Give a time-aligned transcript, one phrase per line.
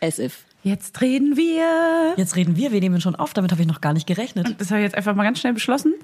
[0.00, 0.44] As if.
[0.64, 2.14] Jetzt reden wir.
[2.16, 4.56] Jetzt reden wir, wir nehmen schon auf, damit habe ich noch gar nicht gerechnet.
[4.58, 5.94] Das habe ich jetzt einfach mal ganz schnell beschlossen.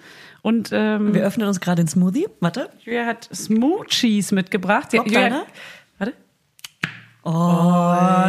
[0.43, 2.29] Und ähm, Wir öffnen uns gerade den Smoothie.
[2.41, 2.71] Warte.
[2.85, 4.93] Julia hat Smoochies mitgebracht.
[4.93, 5.47] Sie- Julia- kleiner?
[5.99, 6.15] Warte.
[7.25, 7.31] Oh,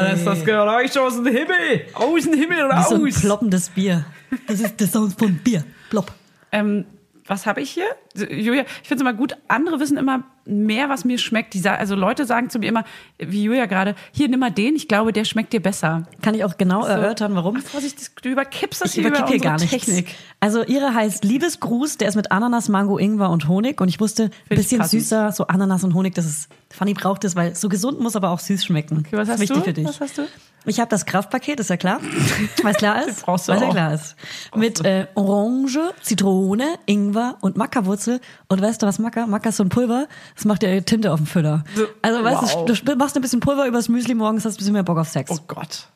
[0.09, 1.85] das ist das Geräusch aus dem Himmel.
[1.93, 3.19] Aus dem Himmel Wie so ein raus.
[3.21, 4.05] ploppendes Bier.
[4.47, 5.63] Das ist der Sound von Bier.
[5.89, 6.11] Plopp.
[6.51, 6.85] Ähm,
[7.27, 7.85] was habe ich hier?
[8.15, 11.53] Julia, ich finde es immer gut, andere wissen immer mehr, was mir schmeckt.
[11.53, 12.83] Die, also Leute sagen zu mir immer,
[13.17, 16.03] wie Julia gerade, hier nimm mal den, ich glaube, der schmeckt dir besser.
[16.21, 17.57] Kann ich auch genau erörtern, warum?
[17.61, 19.71] Vorsicht, das- du überkippst das Ich hier über hier gar nichts.
[19.71, 20.15] Technik.
[20.39, 23.81] Also ihre heißt Liebesgruß, der ist mit Ananas, Mango, Ingwer und Honig.
[23.81, 27.23] Und ich wusste, ein ich bisschen süßer, so Ananas und Honig, das ist, Fanny braucht
[27.23, 28.99] es, weil so gesund muss aber auch süß schmecken.
[28.99, 29.63] Okay, was das hast wichtig du?
[29.63, 29.85] für dich.
[29.87, 30.27] Was hast du?
[30.67, 31.99] Ich habe das Kraftpaket, ist ja klar.
[32.63, 33.23] Was klar ist?
[33.23, 34.15] brauchst du was ja klar ist.
[34.55, 38.19] Mit äh, Orange, Zitrone, Ingwer und Mackerwurzel.
[38.47, 39.27] Und weißt du was Macker?
[39.27, 41.63] Macker ist so ein Pulver, das macht ja Tinte auf dem Füller.
[42.01, 42.65] Also weißt Wow.
[42.65, 45.07] du, du machst ein bisschen Pulver übers Müsli morgens, hast ein bisschen mehr Bock auf
[45.07, 45.29] Sex.
[45.31, 45.87] Oh Gott.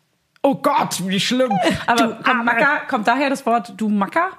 [0.44, 1.52] Oh Gott, wie schlimm.
[1.88, 4.30] Aber kommt, Macker, kommt daher das Wort du Macker?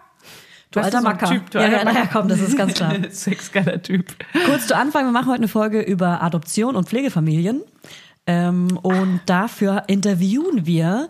[0.72, 1.26] Du alter so Macker.
[1.26, 2.94] Typ, du ja, alter ja, naja, komm, das ist ganz klar.
[3.10, 4.14] Sexgeiler Typ.
[4.46, 7.62] Kurz zu Anfang, wir machen heute eine Folge über Adoption und Pflegefamilien.
[8.26, 11.08] Ähm, und dafür interviewen wir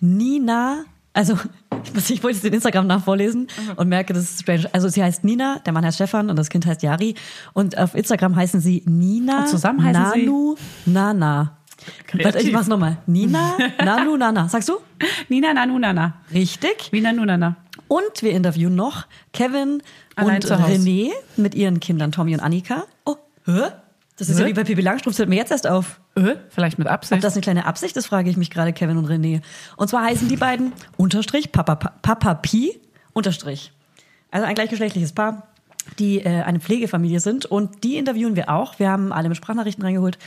[0.00, 1.38] Nina, also
[1.94, 3.46] ich, wollte jetzt den Instagram nachvorlesen
[3.76, 4.68] und merke, das ist strange.
[4.72, 7.14] Also sie heißt Nina, der Mann heißt Stefan und das Kind heißt Yari.
[7.52, 11.52] Und auf Instagram heißen sie Nina Und zusammen heißen sie- Nanu Nana.
[12.06, 12.24] Kreativ.
[12.24, 12.96] Warte, ich mach's nochmal.
[13.06, 14.48] Nina Nanu Nana.
[14.48, 14.78] Sagst du?
[15.28, 16.14] Nina Nanunana.
[16.32, 16.88] Richtig.
[16.90, 17.56] Wie Nanunana.
[17.88, 19.82] Und wir interviewen noch Kevin
[20.16, 20.44] Allein und.
[20.44, 22.84] René mit ihren Kindern Tommy und Annika.
[23.04, 23.70] Oh, hä?
[24.18, 24.42] Das ist Hä?
[24.42, 26.00] ja wie bei Pippi Langstrumpf, fällt mir jetzt erst auf.
[26.14, 27.22] Äh, vielleicht mit Ob Absicht.
[27.22, 29.42] das eine kleine Absicht ist, frage ich mich gerade Kevin und René.
[29.76, 32.80] Und zwar heißen die beiden Unterstrich Papa, Papa Pi
[33.12, 33.72] Unterstrich.
[34.30, 35.46] Also ein gleichgeschlechtliches Paar,
[35.98, 37.44] die äh, eine Pflegefamilie sind.
[37.46, 38.78] Und die interviewen wir auch.
[38.78, 40.18] Wir haben alle mit Sprachnachrichten reingeholt.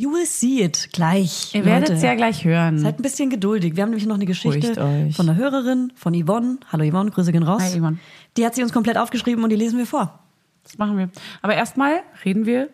[0.00, 1.54] You will see it gleich.
[1.54, 2.78] Ihr werdet es ja gleich hören.
[2.78, 3.76] Seid ein bisschen geduldig.
[3.76, 6.56] Wir haben nämlich noch eine Geschichte von einer Hörerin, von Yvonne.
[6.72, 7.60] Hallo Yvonne, Grüße gehen raus.
[7.60, 7.98] Hi, Yvonne.
[8.38, 10.18] Die hat sie uns komplett aufgeschrieben und die lesen wir vor.
[10.62, 11.10] Das machen wir.
[11.42, 12.70] Aber erstmal reden wir,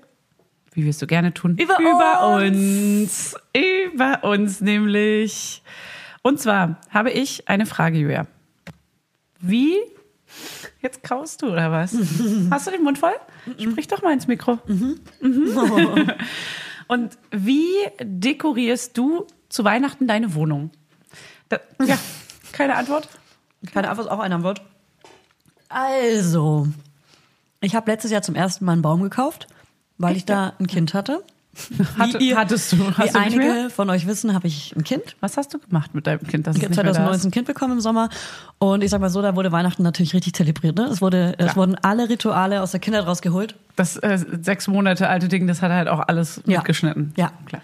[0.74, 3.34] wie wir es so gerne tun, Über uns.
[3.52, 5.64] Über uns nämlich.
[6.22, 8.28] Und zwar habe ich eine Frage, Julia.
[9.40, 9.74] Wie?
[10.80, 11.92] Jetzt kaust du oder was?
[12.52, 13.14] Hast du den Mund voll?
[13.58, 14.60] Sprich doch mal ins Mikro.
[14.68, 15.00] Mhm.
[16.88, 17.66] Und wie
[18.00, 20.70] dekorierst du zu Weihnachten deine Wohnung?
[21.48, 21.98] Da, ja,
[22.52, 23.08] keine Antwort.
[23.72, 24.62] Keine Antwort, auch eine Antwort.
[25.68, 26.68] Also,
[27.60, 29.48] ich habe letztes Jahr zum ersten Mal einen Baum gekauft,
[29.98, 31.24] weil ich da ein Kind hatte.
[31.98, 35.16] Hatte- ihr- hattest du- hast wie du einige von euch wissen, habe ich ein Kind.
[35.20, 36.46] Was hast du gemacht mit deinem Kind?
[36.46, 38.08] Das Ich habe 2019 ein Kind bekommen im Sommer
[38.58, 40.76] und ich sag mal so, da wurde Weihnachten natürlich richtig zelebriert.
[40.76, 40.84] Ne?
[40.84, 43.54] Es, wurde, es wurden alle Rituale aus der Kindheit rausgeholt.
[43.76, 46.58] Das äh, sechs Monate alte Ding, das hat er halt auch alles Ja.
[46.58, 47.12] mitgeschnitten.
[47.16, 47.30] Ja.
[47.46, 47.62] klar.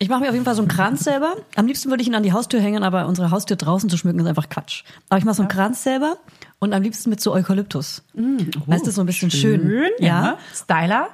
[0.00, 1.34] Ich mache mir auf jeden Fall so einen Kranz selber.
[1.54, 4.18] Am liebsten würde ich ihn an die Haustür hängen, aber unsere Haustür draußen zu schmücken
[4.18, 4.82] ist einfach Quatsch.
[5.08, 6.16] Aber ich mache so einen Kranz selber
[6.58, 8.02] und am liebsten mit so Eukalyptus.
[8.66, 9.84] weißt du, so ein bisschen schön.
[10.00, 10.36] ja.
[10.52, 11.08] Styler.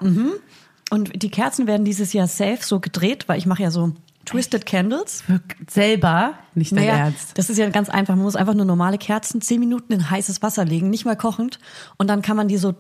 [0.91, 3.93] Und die Kerzen werden dieses Jahr safe so gedreht, weil ich mache ja so
[4.27, 5.25] Twisted Candles.
[5.69, 7.39] Selber, nicht dein Naja, Ernst.
[7.39, 8.15] das ist ja ganz einfach.
[8.15, 11.59] Man muss einfach nur normale Kerzen zehn Minuten in heißes Wasser legen, nicht mal kochend.
[11.97, 12.75] Und dann kann man die so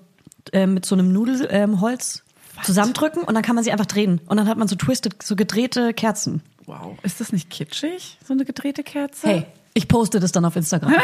[0.53, 4.21] äh, mit so einem Nudelholz ähm, zusammendrücken und dann kann man sie einfach drehen.
[4.27, 6.42] Und dann hat man so twisted, so gedrehte Kerzen.
[6.66, 6.98] Wow.
[7.03, 9.27] Ist das nicht kitschig, so eine gedrehte Kerze?
[9.27, 10.94] Hey, ich poste das dann auf Instagram.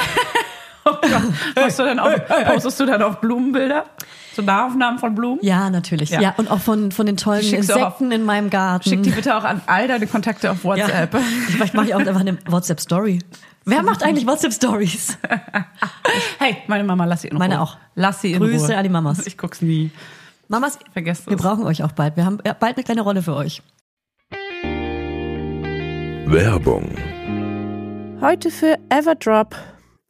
[0.89, 1.23] Oh Gott.
[1.57, 2.15] Machst du dann auf,
[2.47, 3.87] postest du dann auf Blumenbilder?
[4.37, 5.39] So Nahaufnahmen von Blumen?
[5.41, 6.11] Ja, natürlich.
[6.11, 6.21] Ja.
[6.21, 8.87] Ja, und auch von, von den tollen Insekten in meinem Garten.
[8.87, 10.65] Schick die bitte auch an all deine Kontakte auf ja.
[10.65, 11.17] WhatsApp.
[11.49, 13.21] Vielleicht mache ich auch einfach eine WhatsApp-Story.
[13.65, 15.19] Wer macht eigentlich WhatsApp-Stories?
[16.39, 17.41] Hey, meine Mama, lass sie in Ruhe.
[17.41, 17.79] Meine auch.
[17.95, 18.77] Lass sie in Grüße Ruhe.
[18.77, 19.27] an die Mamas.
[19.27, 19.91] Ich guck's nie.
[20.49, 21.43] Mamas, Vergesst wir es.
[21.43, 22.17] brauchen euch auch bald.
[22.17, 23.63] Wir haben ja, bald eine kleine Rolle für euch.
[26.27, 26.95] Werbung.
[28.21, 29.57] Heute für Everdrop.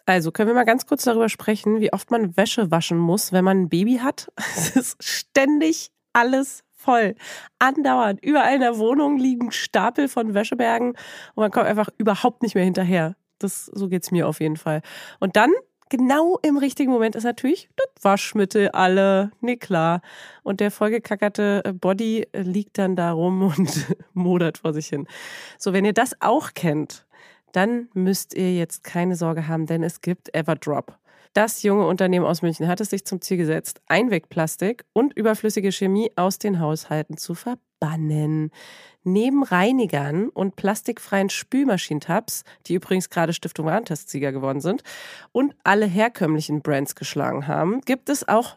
[0.06, 3.44] Also können wir mal ganz kurz darüber sprechen, wie oft man Wäsche waschen muss, wenn
[3.44, 4.32] man ein Baby hat.
[4.56, 7.16] Es ist ständig alles voll.
[7.58, 8.22] Andauernd.
[8.24, 10.96] Überall in der Wohnung liegen Stapel von Wäschebergen und
[11.36, 13.16] man kommt einfach überhaupt nicht mehr hinterher.
[13.38, 14.80] Das, so geht's mir auf jeden Fall.
[15.18, 15.50] Und dann,
[15.90, 19.32] genau im richtigen Moment, ist natürlich das Waschmittel alle.
[19.40, 20.00] Nee, klar.
[20.42, 25.06] Und der vollgekackerte äh, Body äh, liegt dann da rum und modert vor sich hin.
[25.58, 27.05] So, wenn ihr das auch kennt,
[27.56, 30.98] dann müsst ihr jetzt keine Sorge haben, denn es gibt Everdrop.
[31.32, 36.10] Das junge Unternehmen aus München hat es sich zum Ziel gesetzt, Einwegplastik und überflüssige Chemie
[36.16, 38.50] aus den Haushalten zu verbannen.
[39.04, 44.82] Neben Reinigern und plastikfreien Spülmaschinentabs, die übrigens gerade Stiftung Warentestsieger geworden sind
[45.32, 48.56] und alle herkömmlichen Brands geschlagen haben, gibt es auch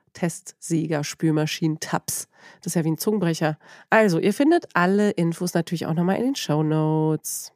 [0.13, 2.27] Testsieger, Spülmaschinen, Tabs.
[2.61, 3.57] Das ist ja wie ein Zungenbrecher.
[3.89, 7.53] Also, ihr findet alle Infos natürlich auch nochmal in den Show Notes.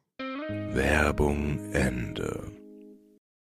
[0.72, 2.52] Werbung Ende.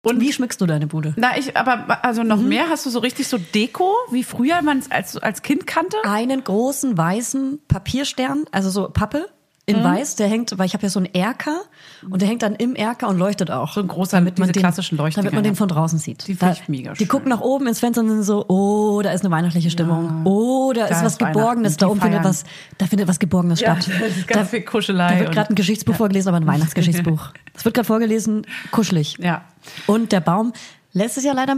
[0.06, 1.14] Und wie schmückst du deine Bude?
[1.18, 4.78] Na, ich, aber also noch mehr, hast du so richtig so Deko, wie früher man
[4.78, 5.98] es als, als Kind kannte?
[6.04, 9.28] Einen großen weißen Papierstern, also so Pappe
[9.68, 11.62] in weiß, der hängt, weil ich habe ja so einen Erker
[12.10, 13.74] und der hängt dann im Erker und leuchtet auch.
[13.74, 15.58] So ein großer, mit diese den, klassischen Leuchtdinger, Damit man den ja.
[15.58, 16.28] von draußen sieht.
[16.28, 17.08] Die Da- finde ich mega Die schön.
[17.08, 20.22] gucken nach oben ins Fenster und sind so, oh, da ist eine weihnachtliche Stimmung.
[20.26, 21.40] Oh, da, ist was ist Weihnachten.
[21.40, 22.44] Geborgenes, da Die oben findet was,
[22.78, 23.96] da findet was Geborgenes Ja, statt.
[24.02, 27.30] das ist ganz da, viel Kuschelei Da wird gerade ein Geschichtsbuch vorgelesen, aber ein Weihnachtsgeschichtsbuch.
[27.56, 29.18] Es wird gerade vorgelesen, kuschelig.
[29.20, 29.46] Ja.
[29.88, 30.54] Und der Baum,
[30.94, 31.58] letztes Jahr leider,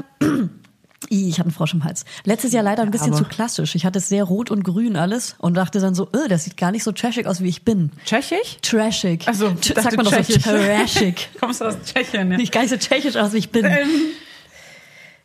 [1.10, 2.06] Ich hatte einen Frosch im Hals.
[2.26, 3.76] Letztes Jahr leider ein bisschen aber- zu klassisch.
[3.76, 6.58] Ich hatte es sehr rot und grün alles und dachte dann so, äh, das sieht
[6.58, 7.92] gar nicht so trashig aus, wie ich bin.
[8.06, 8.58] Tschechisch?
[8.62, 9.28] Trashig.
[9.28, 11.30] Also, sagt man doch so trashig.
[11.40, 12.38] Kommst du aus Tschechien, ja.
[12.38, 13.66] Nicht gar nicht so tschechisch aus, wie ich bin.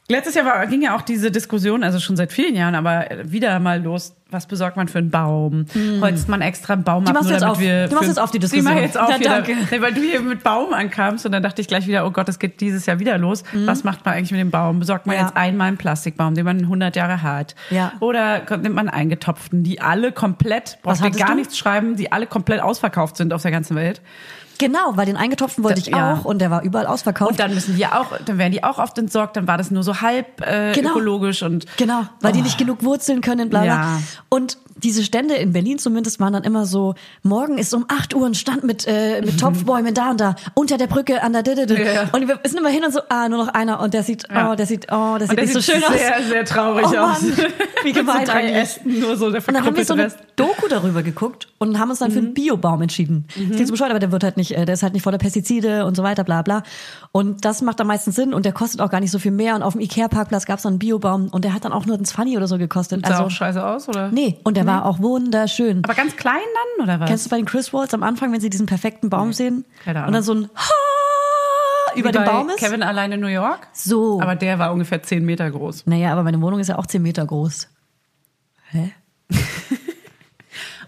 [0.08, 3.58] Letztes Jahr war, ging ja auch diese Diskussion, also schon seit vielen Jahren, aber wieder
[3.60, 4.14] mal los.
[4.31, 5.66] Was besorgt man für einen Baum?
[6.00, 7.60] Holzt man extra einen Baum Die ab, machst du nur jetzt damit auf.
[7.62, 7.87] wir.
[7.88, 8.82] Die machst jetzt auf, die Die mach Diskussion.
[8.82, 9.31] jetzt auf Ja, wieder.
[9.31, 9.56] danke.
[9.70, 12.28] Nee, weil du hier mit Baum ankamst und dann dachte ich gleich wieder, oh Gott,
[12.28, 13.43] das geht dieses Jahr wieder los.
[13.66, 14.81] Was macht man eigentlich mit dem Baum?
[14.81, 15.16] Besorgt man.
[15.16, 15.22] Ja.
[15.22, 17.54] jetzt einmal einen Plastikbaum, den man 100 Jahre hat?
[17.70, 17.93] Ja.
[18.00, 21.34] Oder nimmt man eingetopften, die alle komplett, Was brauchst du gar du?
[21.37, 24.00] nichts schreiben, die alle komplett ausverkauft sind auf der ganzen Welt?
[24.62, 26.14] Genau, weil den eingetopften wollte Da- ich ja.
[26.14, 27.32] auch und der war überall ausverkauft.
[27.32, 29.82] Und dann müssen die auch, dann werden die auch oft entsorgt, dann war das nur
[29.82, 30.91] so halb äh, Genau.
[30.91, 33.75] ökologisch und Genau, weil die nicht genug wurzeln können, bla bla.
[33.75, 33.99] Ja.
[34.29, 38.27] Und diese Stände in Berlin zumindest waren dann immer so, morgen ist um 8 Uhr
[38.27, 41.83] ein Stand mit, äh, mit Topfbäumen da und da, unter der Brücke, an der Didede.
[41.83, 42.09] Ja.
[42.13, 44.51] Und wir sind immer hin und so, ah, nur noch einer und der sieht, Ja.
[44.51, 45.93] oh, der sieht, oh, der sieht der nicht so sieht schön aus.
[45.93, 47.23] sehr, sehr traurig Oh aus.
[47.83, 48.57] Wie Mit gemein so drei eigentlich.
[48.57, 50.19] Ästen, nur so der Und dann haben wir so eine Rest.
[50.37, 53.27] Doku darüber geguckt und haben uns dann für einen Biobaum entschieden.
[53.29, 55.19] Das klingt so bescheuert, aber der wird halt nicht, äh, der ist halt nicht voller
[55.19, 56.62] Pestizide und so weiter, bla bla.
[57.11, 59.55] Und das macht am meisten Sinn und der kostet auch gar nicht so viel mehr.
[59.57, 61.97] Und auf dem Ikea-Parkplatz gab es dann einen Biobaum und der hat dann auch nur
[61.97, 63.05] ein 20 oder so gekostet.
[63.05, 64.09] Sah Also auch scheiße aus, oder?
[64.12, 65.83] nee, und der war auch wunderschön.
[65.85, 66.40] Aber ganz klein
[66.76, 67.09] dann, oder was?
[67.09, 69.64] Kennst du bei den Chris Walls am Anfang, wenn sie diesen perfekten Baum sehen?
[69.85, 70.09] Keine Ahnung.
[70.09, 72.57] Und dann so ein Ha über dem Baum ist?
[72.59, 73.69] Kevin allein in New York?
[73.73, 74.21] So.
[74.21, 75.87] Aber der war ungefähr 10 Meter groß.
[75.87, 77.69] naja, aber meine Wohnung ist ja auch 10 Meter groß.
[78.71, 78.92] Hä?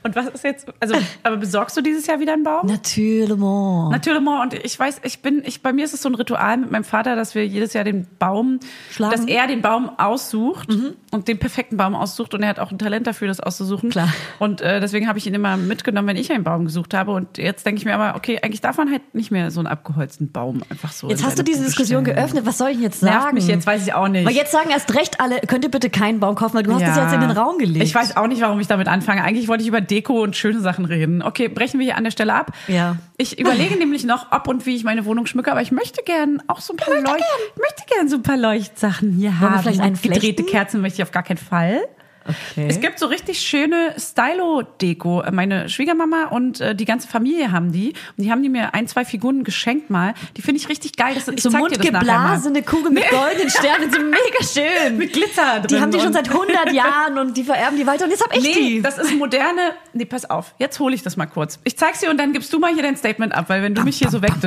[0.05, 2.67] Und was ist jetzt, also, aber besorgst du dieses Jahr wieder einen Baum?
[2.67, 3.25] Natürlich.
[3.39, 6.71] Natürlich, und ich weiß, ich bin, ich, bei mir ist es so ein Ritual mit
[6.71, 9.13] meinem Vater, dass wir jedes Jahr den Baum, Schlagen?
[9.17, 10.69] dass er den Baum aussucht
[11.11, 13.91] und den perfekten Baum aussucht und er hat auch ein Talent dafür, das auszusuchen.
[13.91, 14.13] Klar.
[14.39, 17.13] Und äh, deswegen habe ich ihn immer mitgenommen, wenn ich einen Baum gesucht habe.
[17.13, 19.69] Und jetzt denke ich mir aber, okay, eigentlich darf man halt nicht mehr so einen
[19.69, 21.09] abgeholzten Baum einfach so.
[21.09, 22.17] Jetzt hast du diese Bude Diskussion stellen.
[22.17, 22.47] geöffnet.
[22.47, 23.15] Was soll ich jetzt sagen?
[23.15, 24.27] Nervt mich jetzt, weiß ich auch nicht.
[24.27, 26.83] Aber jetzt sagen erst recht alle, könnt ihr bitte keinen Baum kaufen, weil du hast
[26.83, 27.85] es jetzt in den Raum gelegt.
[27.85, 29.23] Ich weiß auch nicht, warum ich damit anfange.
[29.25, 31.23] Eigentlich wollte ich über Deko und schöne Sachen reden.
[31.23, 32.51] Okay, brechen wir hier an der Stelle ab.
[32.67, 32.97] Ja.
[33.17, 36.43] Ich überlege nämlich noch, ob und wie ich meine Wohnung schmücke, aber ich möchte gern
[36.49, 37.25] auch so ein paar Leucht,
[37.55, 39.63] ich möchte gern so ein paar Leuchtsachen hier wir haben.
[39.63, 40.43] vielleicht einen Gedrehte?
[40.43, 41.81] Kerzen möchte ich auf gar keinen Fall.
[42.27, 42.67] Okay.
[42.69, 45.25] Es gibt so richtig schöne Stylo-Deko.
[45.31, 47.91] Meine Schwiegermama und äh, die ganze Familie haben die.
[48.17, 50.15] Und die haben die mir ein, zwei Figuren geschenkt mal.
[50.37, 51.15] Die finde ich richtig geil.
[51.15, 54.97] Das, ich so mundgeblasene Kugel mit goldenen Sternen sind mega schön.
[54.99, 55.67] Mit Glitzer drin.
[55.69, 58.35] Die haben die schon seit 100 Jahren und die vererben die weiter und jetzt hab
[58.37, 58.83] ich Nee, die.
[58.83, 59.73] das ist moderne.
[59.93, 60.55] Nee, pass auf.
[60.59, 61.59] Jetzt hole ich das mal kurz.
[61.65, 63.83] Ich zeig's dir und dann gibst du mal hier dein Statement ab, weil wenn du
[63.83, 64.21] mich hier so.
[64.21, 64.41] Bam,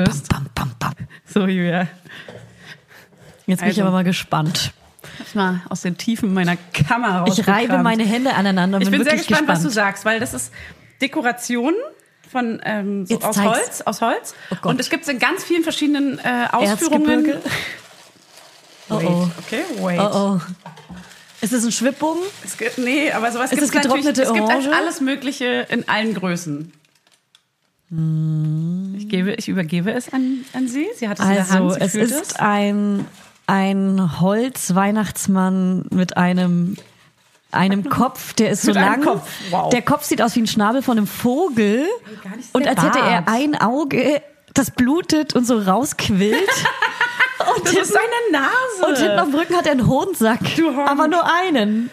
[0.56, 0.94] bam, bam.
[1.26, 1.88] So, Julia.
[3.46, 3.82] Jetzt bin ich Also.
[3.84, 4.74] aber mal gespannt.
[5.26, 7.38] Ich mal aus den Tiefen meiner Kammer raus.
[7.38, 9.48] Ich reibe meine Hände aneinander Ich bin sehr gespannt, gespannt.
[9.50, 10.52] was du sagst, weil das ist
[11.02, 11.74] Dekoration
[12.30, 13.58] von ähm, so aus zeig's.
[13.58, 14.36] Holz, aus Holz.
[14.64, 17.34] Oh und es gibt es in ganz vielen verschiedenen äh, Ausführungen.
[18.90, 19.30] Oh Wait, oh.
[19.40, 20.00] Okay, wait.
[20.00, 20.42] Oh oh.
[21.42, 22.24] Ist es ein Schwibbogen?
[22.44, 26.72] Es gibt, nee, aber sowas gibt es getrocknete Es gibt alles Mögliche in allen Größen.
[28.98, 30.88] Ich, gebe, ich übergebe es an, an Sie.
[30.96, 31.92] Sie hat es in der Also, Hand.
[31.92, 33.06] Sie es ist ein,
[33.48, 36.76] ein Holz-Weihnachtsmann mit einem,
[37.52, 39.02] einem Kopf, der ist so Mit lang.
[39.02, 39.70] Kopf, wow.
[39.70, 41.86] Der Kopf sieht aus wie ein Schnabel von einem Vogel.
[42.54, 43.30] Und als hätte er Bart.
[43.30, 44.22] ein Auge,
[44.54, 46.36] das blutet und so rausquillt.
[47.56, 48.88] und, Das ist seine Nase.
[48.88, 50.40] und hinten dem Rücken hat er einen Hodensack.
[50.56, 50.70] Du.
[50.82, 51.90] Aber nur einen.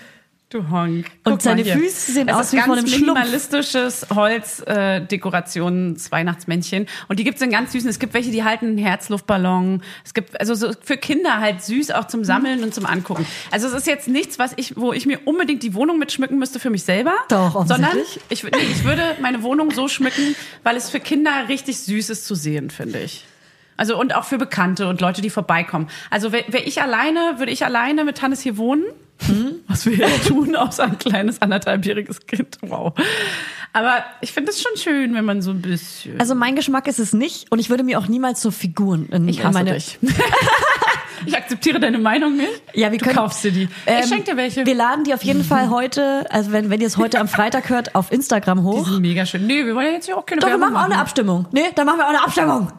[0.55, 1.07] Du Honk.
[1.25, 1.79] Und Guck seine mal hier.
[1.81, 3.09] Füße sehen es aus wie ganz von einem Schlumpf.
[3.09, 6.87] minimalistisches Holz-Dekorations-Weihnachtsmännchen.
[7.09, 7.91] Und die gibt's in ganz süßen.
[7.91, 9.83] Es gibt welche, die halten einen Herzluftballon.
[10.05, 13.27] Es gibt also so für Kinder halt süß auch zum Sammeln und zum Angucken.
[13.51, 16.61] Also es ist jetzt nichts, was ich, wo ich mir unbedingt die Wohnung mitschmücken müsste
[16.61, 17.15] für mich selber.
[17.31, 22.11] Doch, Sondern ich, ich würde meine Wohnung so schmücken, weil es für Kinder richtig süß
[22.11, 23.25] ist zu sehen, finde ich.
[23.77, 25.89] Also und auch für Bekannte und Leute, die vorbeikommen.
[26.11, 28.85] Also wäre wär ich alleine, würde ich alleine mit Hannes hier wohnen.
[29.68, 32.59] Was wir ja tun, außer ein kleines anderthalbjähriges Kind.
[32.62, 32.92] Wow.
[33.73, 36.21] Aber ich finde es schon schön, wenn man so ein bisschen.
[36.21, 39.28] Also mein Geschmack ist es nicht und ich würde mir auch niemals so Figuren in,
[39.28, 39.99] ich in hasse meine dich.
[41.26, 42.62] ich akzeptiere deine Meinung nicht.
[42.75, 43.68] Ja, wir du können, kaufst dir die.
[43.87, 44.64] Ähm, ich schenke dir welche.
[44.64, 47.68] Wir laden die auf jeden Fall heute, also wenn, wenn ihr es heute am Freitag
[47.68, 48.87] hört, auf Instagram die hoch.
[48.87, 49.47] sind mega schön.
[49.47, 51.47] Nee, wir wollen ja jetzt hier auch keine Doch, wir Werbung machen auch eine Abstimmung.
[51.50, 52.73] Nee, dann machen wir auch eine Abstimmung.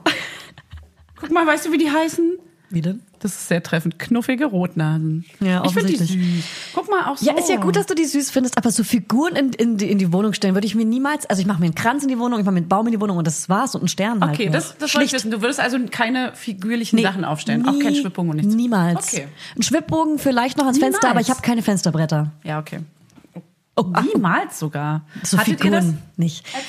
[1.20, 2.38] Guck mal, weißt du, wie die heißen?
[2.70, 3.02] Wie denn?
[3.26, 3.98] Das ist sehr treffend.
[3.98, 5.26] Knuffige Rotnasen.
[5.40, 6.16] Ja, ich finde die süß.
[6.76, 7.26] Guck mal, auch so.
[7.26, 9.90] Ja, ist ja gut, dass du die süß findest, aber so Figuren in, in, die,
[9.90, 12.10] in die Wohnung stellen würde ich mir niemals, also ich mache mir einen Kranz in
[12.10, 13.88] die Wohnung, ich mache mir einen Baum in die Wohnung und das war's und einen
[13.88, 14.34] Stern halt.
[14.36, 14.54] Okay, noch.
[14.54, 15.32] das, das wollte ich wissen.
[15.32, 17.68] Du würdest also keine figürlichen Nee, Sachen aufstellen.
[17.68, 18.54] auch kein nie- Schwibbogen und nichts.
[18.54, 19.12] Niemals.
[19.14, 19.28] Okay.
[19.58, 20.98] Ein Schwibbogen vielleicht noch ans Niemals.
[20.98, 22.32] Fenster, aber ich habe keine Fensterbretter.
[22.44, 22.82] Ja, okay.
[23.76, 25.02] Oh, ach, Niemals sogar.
[25.24, 26.46] so Hattet Figuren ihr das nicht.
[26.54, 26.64] als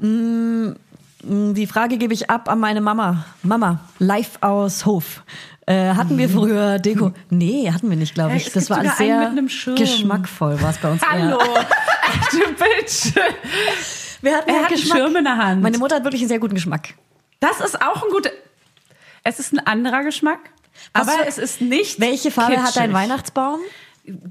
[0.00, 0.76] Kinder?
[1.22, 3.26] Die Frage gebe ich ab an meine Mama.
[3.42, 5.22] Mama, live aus Hof.
[5.70, 7.12] Äh, hatten wir früher Deko?
[7.30, 8.50] Nee, hatten wir nicht, glaube ich.
[8.52, 11.38] das war alles einen sehr geschmackvoll, war es bei uns Hallo,
[12.32, 13.14] du Bitch.
[14.22, 14.98] Wir hatten Er ja hat einen Geschmack.
[14.98, 15.62] Schirm in der Hand.
[15.62, 16.94] Meine Mutter hat wirklich einen sehr guten Geschmack.
[17.40, 18.30] Das ist auch ein guter.
[19.22, 20.40] Es ist ein anderer Geschmack,
[20.92, 22.00] Was aber für- es ist nicht.
[22.00, 22.94] Welche Farbe hat dein kitschig.
[22.94, 23.60] Weihnachtsbaum?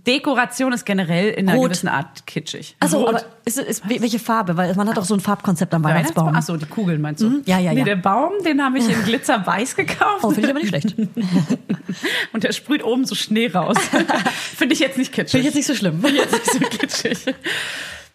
[0.07, 1.69] Dekoration ist generell in einer Rot.
[1.69, 2.75] gewissen Art kitschig.
[2.79, 3.09] Also, Rot.
[3.09, 4.57] aber ist, ist, welche Farbe?
[4.57, 6.35] Weil man hat doch so ein Farbkonzept am Weihnachtsbaum.
[6.35, 7.29] Achso, die Kugeln meinst du?
[7.29, 7.41] Mhm.
[7.45, 7.85] Ja, ja, nee, ja.
[7.85, 10.23] der Baum, den habe ich in Glitzerweiß gekauft.
[10.23, 10.95] Oh, finde ich aber nicht schlecht.
[12.33, 13.77] Und der sprüht oben so Schnee raus.
[14.57, 15.31] Finde ich jetzt nicht kitschig.
[15.31, 16.03] Finde ich jetzt nicht so schlimm.
[16.13, 17.35] jetzt nicht so kitschig.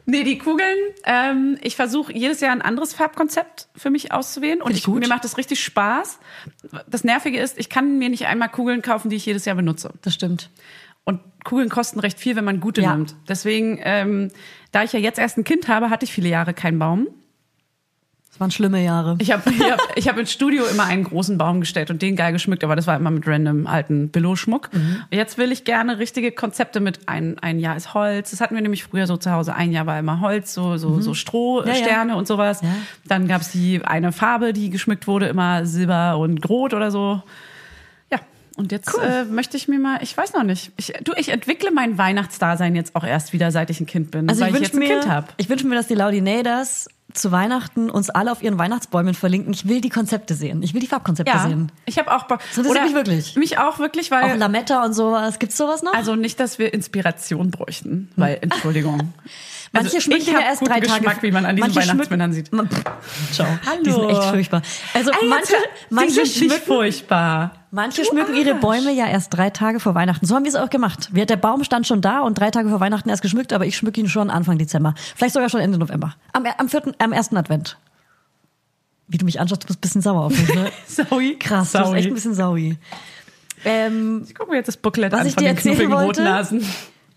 [0.07, 4.61] Nee, die Kugeln, ähm, ich versuche jedes Jahr ein anderes Farbkonzept für mich auszuwählen.
[4.61, 6.19] Und Finde ich ich, mir macht das richtig Spaß.
[6.87, 9.93] Das Nervige ist, ich kann mir nicht einmal Kugeln kaufen, die ich jedes Jahr benutze.
[10.03, 10.51] Das stimmt.
[11.05, 12.97] Und Kugeln kosten recht viel, wenn man gute Ja.
[12.97, 13.15] nimmt.
[13.29, 14.31] Deswegen, ähm,
[14.73, 17.09] da ich ja jetzt erst ein Kind habe, hatte ich viele Jahre keinen Baum.
[18.31, 19.15] Das waren schlimme Jahre.
[19.21, 22.17] Ich habe ich hab, ich hab ins Studio immer einen großen Baum gestellt und den
[22.17, 24.71] geil geschmückt, aber das war immer mit random alten Billo-Schmuck.
[25.13, 28.33] Jetzt will ich gerne richtige Konzepte mit ein, ein Jahr ist Holz.
[28.33, 29.55] Das hatten wir nämlich früher so zu Hause.
[29.55, 31.15] Ein Jahr war immer Holz, so, so, so Ja, ja.
[31.15, 32.61] Strohsterne und sowas.
[32.63, 32.75] Ja.
[33.07, 37.23] Dann gab's die eine Farbe, die geschmückt wurde, immer Silber und Rot oder so.
[38.57, 40.71] Und jetzt äh, möchte ich mir mal, ich weiß noch nicht.
[40.77, 44.29] Ich, du, ich entwickle mein Weihnachtsdasein jetzt auch erst wieder, seit ich ein Kind bin,
[44.29, 45.27] Also weil ich ich, wünsche jetzt ein mir, Kind habe.
[45.39, 49.53] ich wünsche mir, dass die Laudinators zu Weihnachten uns alle auf ihren Weihnachtsbäumen verlinken.
[49.53, 50.63] Ich will die Konzepte sehen.
[50.63, 51.71] Ich will die Farbkonzepte Ja, sehen.
[51.87, 52.41] ich habe auch Bock.
[52.53, 53.37] So, das Oder mich wirklich.
[53.37, 55.39] Mich auch wirklich, weil Auch Lametta und sowas.
[55.39, 55.95] Gibt's sowas noch?
[55.95, 59.13] Also nicht, dass wir Inspiration bräuchten, weil, Entschuldigung.
[59.75, 61.01] Manche also schmücken ja erst drei Tage.
[61.01, 63.33] Geschmack, wie man an diesen manche Weihnachtsmännern schmücken- sieht.
[63.35, 63.47] Ciao.
[63.67, 63.83] Hallo.
[63.85, 64.63] Die sind echt furchtbar.
[64.95, 65.53] Also Ey, manche,
[65.91, 67.53] manche sind schmücken, furchtbar.
[67.71, 68.61] manche Du schmücken ihre Arsch.
[68.61, 70.25] Bäume ja erst drei Tage vor Weihnachten.
[70.27, 71.11] So haben wir es auch gemacht.
[71.13, 73.77] Wir, der Baum stand schon da und drei Tage vor Weihnachten erst geschmückt, aber ich
[73.77, 74.95] schmücke ihn schon Anfang Dezember.
[75.17, 76.15] Vielleicht sogar schon Ende November.
[76.33, 77.77] Am, am vierten, am ersten Advent.
[79.09, 80.71] Wie du mich anschaust, du bist ein bisschen sauer auf mich, ne?
[80.87, 81.37] Sorry.
[81.39, 82.79] Krass, du bist echt ein bisschen saui.
[83.65, 86.21] Ähm, Ich gucke mir jetzt das Booklet Was an ich von dir den knuffigen wollte-
[86.23, 86.65] Rotnasen.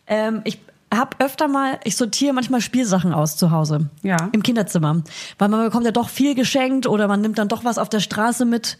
[0.08, 0.60] Ähm, ich
[0.94, 3.90] habe öfter mal, ich sortiere manchmal Spielsachen aus zu Hause.
[4.04, 4.30] Ja.
[4.32, 5.04] Im Kinderzimmer.
[5.38, 8.00] Weil man bekommt ja doch viel geschenkt oder man nimmt dann doch was auf der
[8.00, 8.78] Straße mit,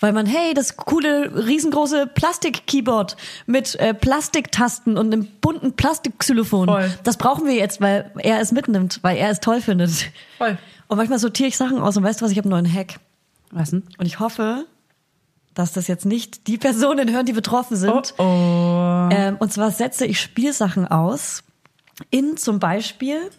[0.00, 6.68] Weil man, hey, das coole, riesengroße Plastik-Keyboard mit äh, Plastiktasten und einem bunten Plastikxylophon.
[6.68, 6.90] Voll.
[7.02, 9.90] Das brauchen wir jetzt, weil er es mitnimmt, weil er es toll findet.
[10.38, 10.56] Voll.
[10.86, 13.00] Und manchmal sortiere ich Sachen aus und weißt du was, ich habe einen neuen Hack.
[13.50, 13.82] Was denn?
[13.98, 14.66] Und ich hoffe,
[15.54, 18.14] dass das jetzt nicht die Personen hören, die betroffen sind.
[18.18, 19.08] Oh, oh.
[19.10, 21.42] Ähm, und zwar setze ich Spielsachen aus
[22.10, 23.30] in zum Beispiel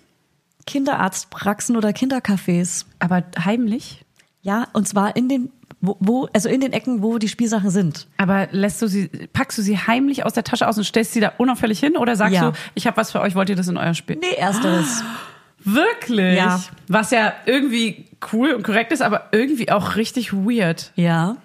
[0.65, 2.85] Kinderarztpraxen oder Kindercafés.
[2.99, 4.05] Aber heimlich?
[4.41, 5.51] Ja, und zwar in den,
[5.81, 8.07] wo, wo, also in den Ecken, wo die Spielsachen sind.
[8.17, 11.19] Aber lässt du sie, packst du sie heimlich aus der Tasche aus und stellst sie
[11.19, 11.97] da unauffällig hin?
[11.97, 12.51] Oder sagst Ja.
[12.51, 14.17] du, ich habe was für euch, wollt ihr das in euer Spiel?
[14.17, 15.03] Nee, ersteres.
[15.63, 16.37] Wirklich?
[16.37, 16.61] Ja.
[16.87, 20.91] Was ja irgendwie cool und korrekt ist, aber irgendwie auch richtig weird.
[20.95, 21.35] Ja.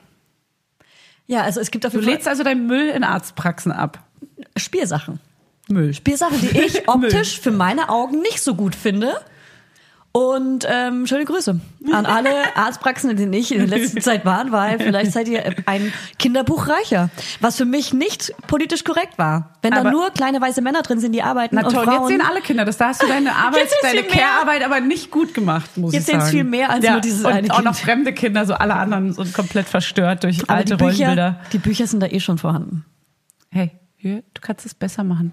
[1.26, 4.04] Ja, also es gibt auf Du jeden Fall lädst also deinen Müll in Arztpraxen ab.
[4.56, 5.18] Spielsachen.
[5.68, 5.94] Müll.
[5.94, 9.14] Spielsachen, die ich optisch für meine Augen nicht so gut finde.
[10.16, 11.58] Und ähm, schöne Grüße
[11.92, 15.42] an alle Arztpraxen, in denen ich in der letzten Zeit war, weil vielleicht seid ihr
[15.66, 17.10] ein Kinderbuch reicher.
[17.40, 19.56] Was für mich nicht politisch korrekt war.
[19.62, 22.02] Wenn da nur kleine weiße Männer drin sind, die arbeiten Na und toll, Frauen.
[22.02, 22.76] jetzt sehen alle Kinder das.
[22.76, 24.04] Da hast du deine Arbeit, Jetzt deine.
[24.04, 26.20] Care-Arbeit aber nicht gut gemacht, muss Jetzt ich sagen.
[26.20, 27.84] sind's viel mehr als ja, nur dieses und eine auch noch Kind.
[27.84, 31.40] fremde Kinder, so alle anderen sind komplett verstört durch Aber alte die Bücher, Rollenbilder.
[31.52, 32.84] die Bücher sind da eh schon vorhanden.
[33.50, 35.32] Hey, du kannst es besser machen.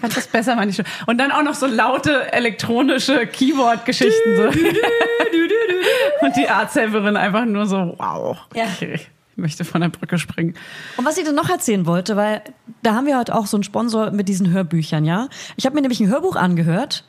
[0.00, 0.74] Kannst es besser machen.
[1.06, 4.36] Und dann auch noch so laute elektronische Keyboard-Geschichten.
[4.36, 4.42] So.
[6.26, 8.36] Und die Arzthelferin einfach nur so, wow.
[8.54, 8.64] Ja.
[8.64, 8.94] Okay.
[8.94, 10.54] Ich möchte von der Brücke springen.
[10.96, 12.42] Und was ich dir noch erzählen wollte, weil
[12.82, 15.28] da haben wir heute auch so einen Sponsor mit diesen Hörbüchern, ja.
[15.56, 17.04] Ich habe mir nämlich ein Hörbuch angehört,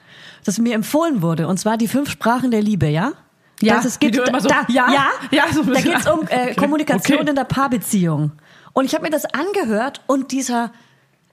[0.45, 3.13] das mir empfohlen wurde, und zwar die fünf Sprachen der Liebe, ja.
[3.61, 6.55] Ja, das es immer so, da, ja, ja, ja, so da geht's um äh, Okay,
[6.55, 7.29] Kommunikation okay.
[7.29, 8.31] in der Paarbeziehung.
[8.73, 10.71] Und ich habe mir das angehört und dieser,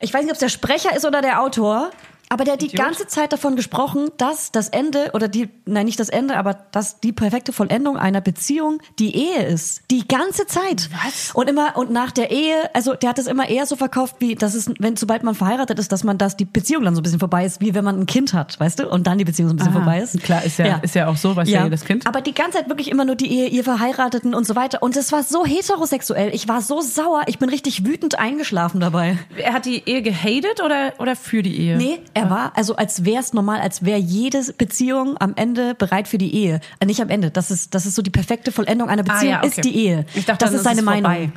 [0.01, 1.91] ich weiß nicht, ob es der Sprecher ist oder der Autor,
[2.29, 2.85] aber der hat die Idiot.
[2.85, 7.01] ganze Zeit davon gesprochen, dass das Ende oder die, nein, nicht das Ende, aber dass
[7.01, 9.83] die perfekte Vollendung einer Beziehung die Ehe ist.
[9.91, 10.89] Die ganze Zeit.
[11.05, 11.31] Was?
[11.35, 14.35] Und immer, und nach der Ehe, also der hat es immer eher so verkauft, wie,
[14.35, 17.05] dass es, wenn, sobald man verheiratet ist, dass man, dass die Beziehung dann so ein
[17.05, 18.89] bisschen vorbei ist, wie wenn man ein Kind hat, weißt du?
[18.89, 19.79] Und dann die Beziehung so ein bisschen Aha.
[19.85, 20.21] vorbei ist.
[20.23, 22.07] Klar, ist ja- ist ja auch so, weiß ja jedes Kind.
[22.07, 24.83] Aber die ganze Zeit wirklich immer nur die Ehe, ihr Verheirateten und so weiter.
[24.83, 26.35] Und es war so heterosexuell.
[26.35, 27.23] Ich war so sauer.
[27.27, 29.19] Ich bin richtig wütend eingeschlafen dabei.
[29.37, 31.77] Er hat die Ehe gehatet oder, oder für die Ehe?
[31.77, 36.09] Nee, er war, also als wäre es normal, als wäre jede Beziehung am Ende bereit
[36.09, 36.61] für die Ehe.
[36.81, 39.33] Äh, nicht am Ende, das ist, das ist so die perfekte Vollendung einer Ah, Beziehung,
[39.33, 39.49] ja, okay.
[39.49, 40.07] ist die Ehe.
[40.15, 41.11] Ich dachte, das ist seine es Meinung.
[41.13, 41.31] vorbei.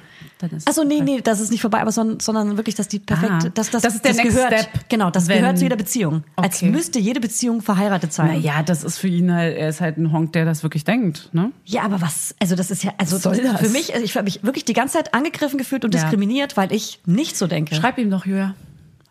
[0.56, 3.48] Ist Also nee, nee, das ist nicht vorbei, aber sondern, sondern wirklich, dass die perfekte,
[3.48, 5.64] Ah, dass das, das ist der das next gehört, step, genau, das wenn- gehört zu
[5.66, 6.24] jeder Beziehung.
[6.38, 6.70] Als Okay.
[6.72, 8.28] müsste jede Beziehung verheiratet sein.
[8.28, 11.30] Naja, das ist für ihn halt, er ist halt ein Honk, der das wirklich denkt,
[11.34, 11.52] ne?
[11.66, 13.60] Ja, aber was, also das ist ja, also soll das?
[13.60, 16.02] für mich, also ich habe mich wirklich die ganze Zeit angegriffen gefühlt und Ja.
[16.04, 17.76] diskriminiert, weil ich nicht so denke.
[17.76, 18.56] Schreib ihm doch, Julia.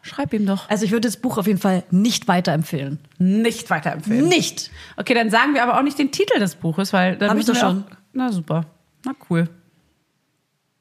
[0.08, 0.68] Schreib ihm doch.
[0.68, 2.98] also ich würde das Buch auf jeden Fall nicht weiterempfehlen.
[3.18, 4.26] Nicht weiterempfehlen.
[4.26, 4.70] Nicht!
[4.96, 7.46] Okay, dann sagen wir aber auch nicht den Titel des Buches, weil dann Hab ich
[7.46, 7.84] müssen doch wir schon.
[7.84, 8.64] Auch, na super.
[9.04, 9.48] Na cool.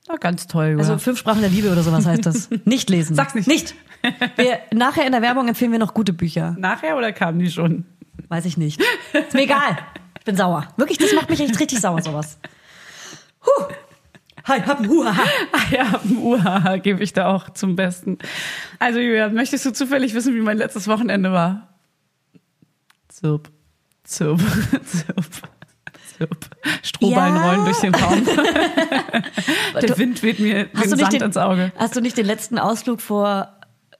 [0.07, 0.79] Na ganz toll, Julia.
[0.79, 2.49] Also fünf Sprachen der Liebe oder sowas heißt das.
[2.65, 3.15] Nicht lesen.
[3.15, 3.47] Sag's nicht.
[3.47, 3.75] Nicht.
[4.37, 6.55] Wir, nachher in der Werbung empfehlen wir noch gute Bücher.
[6.57, 7.83] Nachher oder kamen die schon?
[8.29, 8.81] Weiß ich nicht.
[9.11, 9.77] Ist mir egal.
[10.19, 10.67] Ich bin sauer.
[10.77, 12.37] Wirklich, das macht mich echt richtig sauer, sowas.
[13.45, 13.65] Huh.
[14.47, 15.23] Hi, hab ein Huhaha.
[15.51, 18.17] Ah ja, ein Uhaha gebe ich da auch zum Besten.
[18.79, 21.67] Also Julia, möchtest du zufällig wissen, wie mein letztes Wochenende war?
[23.09, 23.49] Zup,
[24.03, 24.39] zup,
[24.85, 25.25] zup.
[26.81, 27.49] Strohballen Ja.
[27.49, 28.25] rollen durch den Raum.
[29.81, 31.71] Der Wind weht mir den Sand den, ins Auge.
[31.77, 33.56] hast du nicht den letzten Ausflug vor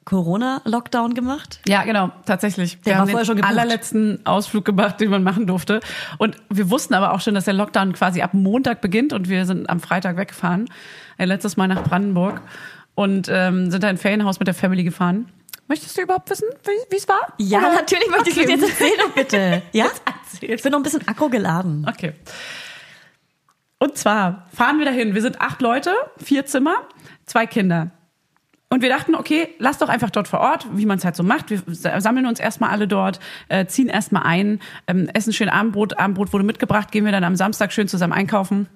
[0.07, 1.59] Corona-Lockdown gemacht?
[1.67, 2.77] Ja, genau, tatsächlich.
[2.81, 3.51] Der wir war haben vorher den schon gebucht.
[3.51, 5.81] allerletzten Ausflug gemacht, den man machen durfte.
[6.17, 9.45] Und wir wussten aber auch schon, dass der Lockdown quasi ab Montag beginnt und wir
[9.45, 10.69] sind am Freitag weggefahren.
[11.17, 12.41] Äh, letztes Mal nach Brandenburg
[12.95, 15.29] und ähm, sind da in ein Ferienhaus mit der Family gefahren.
[15.67, 16.47] Möchtest du überhaupt wissen,
[16.89, 17.33] wie es war?
[17.37, 17.73] Ja, Oder?
[17.75, 18.53] natürlich möchte ich Okay.
[18.53, 19.61] es jetzt erzählen, bitte.
[19.73, 19.87] Ja?
[20.39, 21.85] Ich bin noch ein bisschen aggro geladen.
[21.89, 22.13] Okay.
[23.79, 25.13] Und zwar fahren wir dahin.
[25.13, 26.75] Wir sind acht Leute, vier Zimmer,
[27.25, 27.91] zwei Kinder.
[28.69, 31.23] Und wir dachten, okay, lass doch einfach dort vor Ort, wie man es halt so
[31.23, 31.49] macht.
[31.49, 31.61] Wir
[32.01, 35.97] sammeln uns erstmal alle dort, äh, ziehen erstmal ein, ähm, essen schön Abendbrot.
[35.97, 38.67] Abendbrot wurde mitgebracht, gehen wir dann am Samstag schön zusammen einkaufen.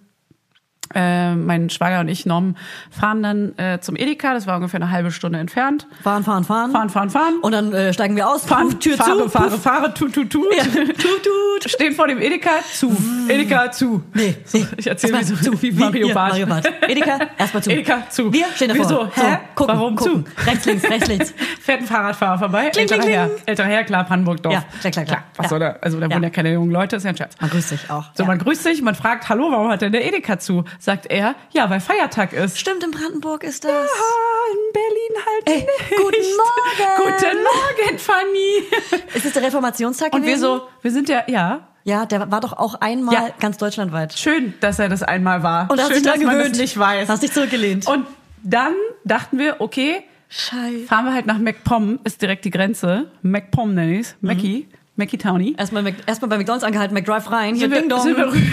[0.93, 2.56] Äh, mein Schwager und ich, Norm,
[2.89, 4.34] fahren dann äh, zum Edeka.
[4.34, 5.88] Das war ungefähr eine halbe Stunde entfernt.
[6.04, 6.71] Fahren, fahren, fahren.
[6.71, 7.34] Fahren, fahren, fahren.
[7.41, 8.45] Und dann äh, steigen wir aus.
[8.45, 9.30] fahren, Puff, Tür fahre, zu.
[9.30, 9.62] fahre, puff.
[9.62, 10.45] fahre, tut, tut, tut.
[10.56, 10.63] Ja.
[10.63, 11.69] Tut, tut.
[11.71, 12.95] Stehen vor dem Edeka, zu.
[13.27, 14.04] Edeka, zu.
[14.13, 14.65] Nee, nee.
[14.77, 15.51] Ich erzähle so, zu.
[15.62, 16.32] wie Mario Bart.
[16.32, 16.67] Mario Bart.
[16.88, 17.71] Edeka, erstmal zu.
[17.71, 18.32] Edeka, zu.
[18.34, 18.86] Wir stehen davor.
[18.86, 19.06] Wieso?
[19.27, 19.38] Hä?
[19.56, 20.25] gucken, Warum gucken.
[20.25, 20.45] zu?
[20.49, 21.34] Rechts, links, rechts, links.
[21.62, 22.69] Fährt ein Fahrradfahrer vorbei.
[22.69, 23.30] Kling, älterer kling, Herr.
[23.45, 24.54] Älterer Herr, klar, Brandenburg-Dorf.
[24.56, 25.23] Ja, klar, klar, klar.
[25.38, 25.49] Was Ja.
[25.49, 25.75] soll da?
[25.82, 26.13] Also da Ja.
[26.15, 27.36] wohnen ja keine jungen Leute, ist ja ein Scherz.
[27.39, 28.06] Man grüßt sich auch.
[28.15, 30.63] So, man grüßt sich, man fragt, hallo, warum hat denn der Edeka zu?
[30.84, 32.60] Sagt er, ja, weil Feiertag ist.
[32.60, 33.72] Stimmt, in Brandenburg ist das.
[33.72, 35.89] Ah, in Berlin halt Ey, nicht.
[35.91, 36.96] guten Morgen.
[36.98, 39.08] Guten Morgen, Fanny.
[39.13, 40.41] Ist es der Reformationstag Und wir gewesen?
[40.41, 43.30] so, wir sind ja, ja, Ja, der war doch auch einmal Ja.
[43.39, 44.13] ganz deutschlandweit.
[44.17, 45.70] Schön, dass er das einmal war.
[45.70, 46.52] Und Schön, dass man gewöhnt.
[46.54, 47.10] das nicht weiß.
[47.10, 47.86] Hast dich zurückgelehnt.
[47.88, 48.08] Und
[48.41, 48.74] dann
[49.06, 50.88] dachten wir, okay, Scheiße.
[50.88, 53.12] fahren wir halt nach MacPom, ist direkt die Grenze.
[53.22, 54.15] MacPom nenne ich's.
[54.22, 54.67] Mackie.
[55.02, 55.56] Mackie Towny.
[55.58, 57.56] Erstmal, erstmal bei McDonalds angehalten, McDrive rein.
[57.56, 58.04] Hier, Ding Dong.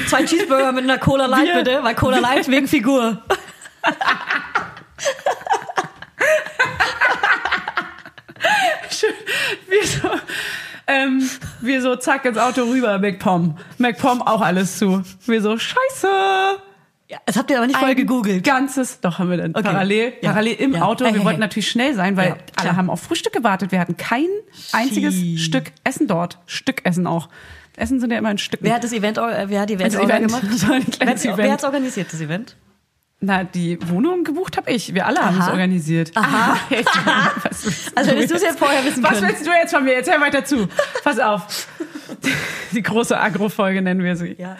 [0.08, 1.80] Zwei Cheeseburger mit einer Cola Light, Wir- bitte.
[1.82, 3.22] Weil Cola Light wegen Figur.
[8.90, 9.10] Schön.
[9.68, 10.08] Wir so,
[10.86, 11.28] ähm,
[11.60, 13.56] wir so zack ins Auto rüber, MacPom.
[13.78, 15.02] MacPom auch alles zu.
[15.26, 16.08] Wir so, scheiße.
[17.10, 18.44] Ja, das habt ihr aber nicht vorher Ein gegoogelt.
[18.44, 19.62] Ganzes, doch haben wir dann Okay.
[19.62, 20.30] parallel, Ja.
[20.30, 20.82] parallel im Ja.
[20.82, 21.04] Auto.
[21.04, 21.38] Wir hey, wollten hey.
[21.38, 23.72] natürlich schnell sein, weil Ja, alle haben auf Frühstück gewartet.
[23.72, 24.26] Wir hatten kein
[24.72, 25.38] einziges Schie.
[25.38, 26.38] Stück Essen dort.
[26.46, 27.30] Stück Essen auch.
[27.76, 28.64] Essen sind ja immer in Stücken.
[28.66, 30.26] Wer hat das Event, wer hat die Event, Das Event.
[30.26, 30.42] gemacht?
[30.50, 31.38] Das ein wer, Event.
[31.38, 32.56] wer hat's organisiert, das Event?
[33.20, 34.94] Na, die Wohnung gebucht habe ich.
[34.94, 35.46] Wir alle haben Aha.
[35.46, 36.12] es organisiert.
[36.14, 36.56] Aha.
[37.42, 39.28] was, willst Also hättest du es jetzt vorher wissen was können.
[39.28, 39.94] willst du jetzt von mir?
[39.94, 40.68] Jetzt hör weiter zu.
[41.02, 41.66] Pass auf.
[42.72, 44.36] Die große Agro-Folge nennen wir sie.
[44.38, 44.56] Ja.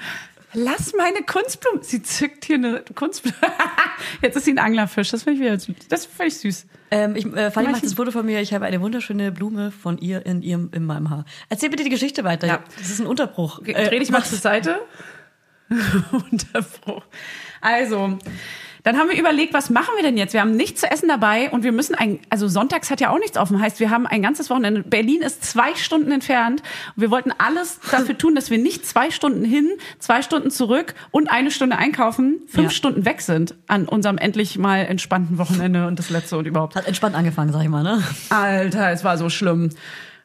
[0.55, 1.83] Lass meine Kunstblume.
[1.83, 3.37] Sie zückt hier eine Kunstblume.
[4.23, 5.11] Jetzt ist sie ein Anglerfisch.
[5.11, 5.89] Das finde ich wieder süß.
[5.89, 6.67] Das finde ich süß.
[6.91, 8.41] Ähm, ich, äh, Fanny Mach macht das Foto von mir.
[8.41, 11.27] Ich habe eine wunderschöne Blume von ihr in ihrem in meinem Haar.
[11.51, 12.47] Erzähl bitte die Geschichte weiter.
[12.47, 12.65] Ja.
[12.79, 13.59] Das ist ein Unterbruch.
[13.59, 14.81] Okay, Dreh dich mal zur Seite.
[16.31, 17.03] Unterbruch.
[17.61, 18.19] Also,
[18.89, 20.33] dann haben wir überlegt, was machen wir denn jetzt?
[20.33, 23.19] Wir haben nichts zu essen dabei und wir müssen ein, also sonntags hat ja auch
[23.19, 23.61] nichts offen.
[23.61, 24.83] Heißt, wir haben ein ganzes Wochenende.
[24.83, 26.63] Berlin ist zwei Stunden entfernt.
[26.97, 30.95] Und wir wollten alles dafür tun, dass wir nicht zwei Stunden hin, zwei Stunden zurück
[31.11, 32.71] und eine Stunde einkaufen, fünf Ja.
[32.71, 36.75] Stunden weg sind an unserem endlich mal entspannten Wochenende und das letzte und überhaupt.
[36.75, 38.03] Hat entspannt angefangen, sag ich mal, ne?
[38.31, 39.69] Alter, es war so schlimm.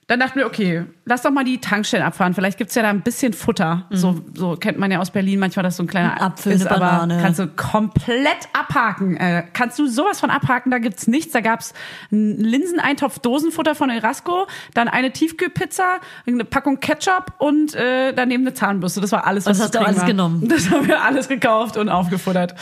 [0.07, 2.33] Dann dachten wir, okay, lass doch mal die Tankstellen abfahren.
[2.33, 3.87] Vielleicht gibt's ja da ein bisschen Futter.
[3.89, 6.17] So, so kennt man ja aus Berlin manchmal, dass so ein kleiner Mhm.
[6.17, 7.19] Ein Apfel, ist, eine aber Banane.
[7.21, 9.15] kannst du komplett abhaken.
[9.17, 11.31] Äh, kannst du sowas von abhaken, da gibt's nichts.
[11.33, 11.73] Da gab's
[12.11, 18.53] einen Linseneintopf Dosenfutter von Erasco, dann eine Tiefkühlpizza, eine Packung Ketchup und äh, daneben eine
[18.53, 18.99] Zahnbürste.
[19.01, 20.05] Das war alles, was das hast du alles war.
[20.07, 20.47] genommen?
[20.47, 22.55] Das haben wir alles gekauft und aufgefuttert.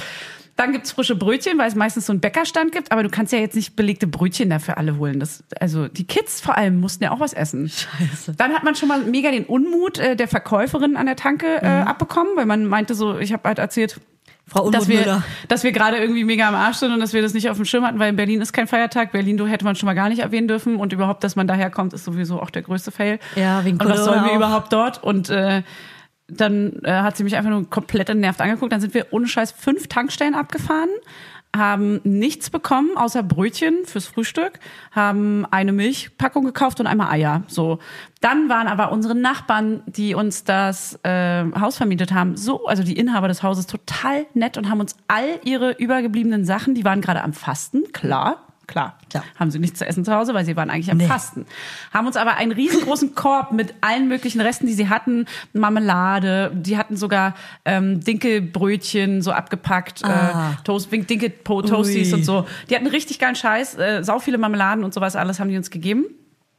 [0.56, 3.40] Dann gibt's frische Brötchen, weil es meistens so einen Bäckerstand gibt, aber du kannst ja
[3.40, 5.20] jetzt nicht belegte Brötchen dafür alle holen.
[5.20, 7.70] Das, also die Kids vor allem mussten ja auch was essen.
[7.70, 8.34] Scheiße.
[8.38, 11.66] Dann hat man schon mal mega den Unmut äh, der Verkäuferin an der Tanke äh,
[11.68, 14.00] abbekommen, weil man meinte so, ich habe halt erzählt,
[14.52, 17.34] Frau dass wir, dass wir gerade irgendwie mega am Arsch sind und dass wir das
[17.34, 19.14] nicht auf dem Schirm hatten, weil in Berlin ist kein Feiertag.
[19.14, 21.70] Berlin du hätte man schon mal gar nicht erwähnen dürfen und überhaupt, dass man daher
[21.70, 23.20] kommt, ist sowieso auch der größte Fail.
[23.38, 24.36] Ja, wegen Und was Corona sollen wir auch.
[24.36, 25.02] überhaupt dort?
[25.02, 25.64] Und äh,
[26.38, 28.72] dann äh, hat sie mich einfach nur komplett entnervt angeguckt.
[28.72, 30.89] Dann sind wir ohne Scheiß fünf Tankstellen abgefahren,
[31.56, 34.60] haben nichts bekommen außer Brötchen fürs Frühstück,
[34.91, 37.44] haben eine Milchpackung gekauft und einmal Eier.
[37.48, 37.80] So,
[38.22, 42.98] dann waren aber unsere Nachbarn, die uns das äh, Haus vermietet haben, so, also die
[42.98, 47.24] Inhaber des Hauses, total nett und haben uns all ihre übergebliebenen Sachen, die waren gerade
[47.24, 48.51] am Fasten, klar.
[48.71, 49.23] Klar, Klar.
[49.39, 51.05] haben sie nichts zu essen zu Hause, weil sie waren eigentlich am Nee.
[51.07, 51.45] Fasten.
[51.93, 56.77] Haben uns aber einen riesengroßen Korb mit allen möglichen Resten, die sie hatten, Marmelade, die
[56.77, 60.53] hatten sogar ähm, Dinkelbrötchen so abgepackt, Ah.
[60.60, 62.19] äh, Toast, Dinkel Toasties Ui.
[62.19, 62.45] und so.
[62.69, 65.69] Die hatten richtig geilen Scheiß, äh, sau viele Marmeladen und sowas, alles haben die uns
[65.69, 66.05] gegeben.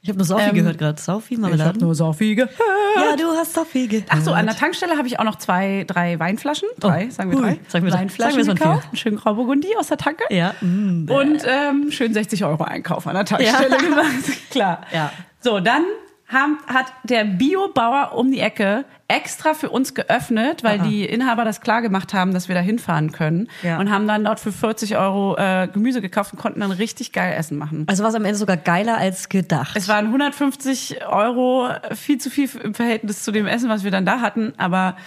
[0.03, 1.01] Ich habe nur Saufi Ähm, gehört gerade.
[1.01, 1.79] Saufi, Marmeladen.
[1.79, 2.51] nur sau viel gehört.
[2.97, 4.07] ja, du hast Saufi gehört.
[4.09, 7.31] Ach so, an der Tankstelle habe ich auch noch zwei, drei Weinflaschen, drei, Oh, sagen
[7.31, 7.93] wir drei, sagen wir.
[7.93, 10.25] Weinflaschen Sagen wir gekauft, einen schönen Grauburgundi aus der Tanke.
[10.29, 13.77] Ja, mm, Und ähm, schön 60 Euro Einkauf an der Tankstelle Ja.
[13.77, 14.49] gemacht.
[14.51, 14.81] Klar.
[14.93, 15.09] Ja.
[15.39, 15.83] So, dann
[16.27, 20.87] haben, hat der Biobauer um die Ecke extra für uns geöffnet, weil Aha.
[20.87, 23.49] die Inhaber das klar gemacht haben, dass wir da hinfahren können.
[23.61, 23.79] Ja.
[23.79, 27.35] Und haben dann dort für 40 Euro äh, Gemüse gekauft und konnten dann richtig geil
[27.37, 27.85] Essen machen.
[27.87, 29.75] Also war es am Ende sogar geiler als gedacht.
[29.75, 34.05] Es waren 150 Euro, viel zu viel im Verhältnis zu dem Essen, was wir dann
[34.05, 34.53] da hatten.
[34.57, 34.97] Aber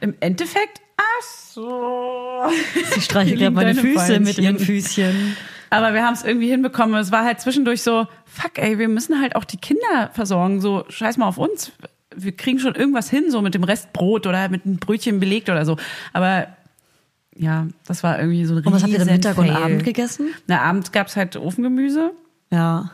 [0.00, 2.50] im Endeffekt, ach so.
[2.94, 4.44] Sie streichelt gerade meine Füße mit Beinchen.
[4.44, 5.36] ihren Füßchen.
[5.72, 6.94] Aber wir haben es irgendwie hinbekommen.
[7.00, 10.60] Es war halt zwischendurch so, fuck ey, wir müssen halt auch die Kinder versorgen.
[10.60, 11.72] So, scheiß mal auf uns.
[12.14, 15.48] Wir kriegen schon irgendwas hin, so mit dem Rest Brot oder mit einem Brötchen belegt
[15.48, 15.78] oder so.
[16.12, 16.46] Aber
[17.34, 19.56] ja, das war irgendwie so ein Und was habt ihr riesen Mittag und Fail.
[19.56, 20.28] Abend gegessen?
[20.46, 22.12] Na, Abend gab's halt Ofengemüse,
[22.50, 22.90] Ja.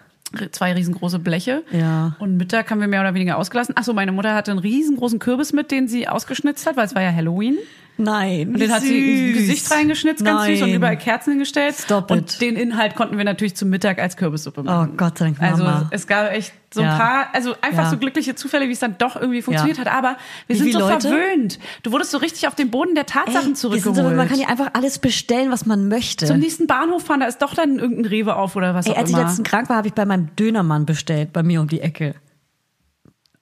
[0.53, 1.65] zwei riesengroße Bleche.
[1.73, 2.15] Ja.
[2.21, 3.75] Und Mittag haben wir mehr oder weniger ausgelassen.
[3.77, 6.95] Ach so, meine Mutter hatte einen riesengroßen Kürbis mit, den sie ausgeschnitzt hat, weil es
[6.95, 7.59] war ja Halloween.
[7.99, 8.49] Nein.
[8.55, 10.77] Und den hat sie ins Gesicht reingeschnitzt, ganz süß, und Nein.
[10.77, 11.75] überall Kerzen hingestellt.
[11.79, 12.41] Stop und it.
[12.41, 14.91] den Inhalt konnten wir natürlich zum Mittag als Kürbissuppe machen.
[14.93, 15.89] Oh Gott sei Dank, Also Mama.
[15.91, 16.97] es gab echt so ein Ja.
[16.97, 17.91] paar, also einfach Ja.
[17.91, 19.85] so glückliche Zufälle, wie es dann doch irgendwie funktioniert Ja.
[19.87, 19.93] hat.
[19.93, 21.09] Aber wir Wie sind so Leute?
[21.09, 21.59] verwöhnt.
[21.83, 23.97] Du wurdest so richtig auf den Boden der Tatsachen Ey, zurückgeholt.
[23.97, 26.27] so, man kann ja einfach alles bestellen, was man möchte.
[26.27, 28.97] Zum nächsten Bahnhof fahren, da ist doch dann irgendein Rewe auf oder was Ey, auch
[28.99, 29.25] als ich immer.
[29.27, 32.15] letztens krank war, habe ich bei meinem Dönermann bestellt, bei mir um die Ecke.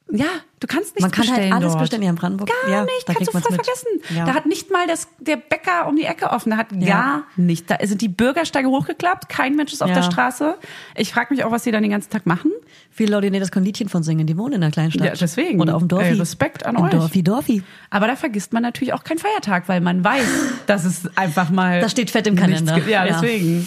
[0.09, 0.27] Ja,
[0.61, 1.81] du kannst nichts Man kann bestellen halt alles dort.
[1.83, 2.49] bestellen hier in Brandenburg.
[2.62, 3.55] Gar ja, nicht, kannst du voll mit.
[3.64, 3.88] vergessen.
[4.14, 4.25] Ja.
[4.25, 6.87] Da hat nicht mal das, der Bäcker um die Ecke offen, da hat Ja.
[6.87, 7.69] gar nicht.
[7.69, 9.97] Da sind die Bürgersteige hochgeklappt, kein Mensch ist auf Ja.
[9.97, 10.55] der Straße.
[10.95, 12.53] Ich frage mich auch, was die dann den ganzen Tag machen.
[12.88, 15.07] Viele Leute, die das Liedchen von singen, die wohnen in einer kleinen Stadt.
[15.07, 15.61] Ja, deswegen.
[15.61, 16.07] Oder auf dem Dorfi.
[16.07, 16.90] Ey, Respekt an Im euch.
[16.92, 17.62] Dorfi, Dorfi.
[17.90, 20.27] Aber da vergisst man natürlich auch keinen Feiertag, weil man weiß,
[20.66, 21.81] dass es einfach mal.
[21.81, 22.79] Das steht fett im Kalender.
[22.79, 23.12] Ja, Ja.
[23.21, 23.66] deswegen.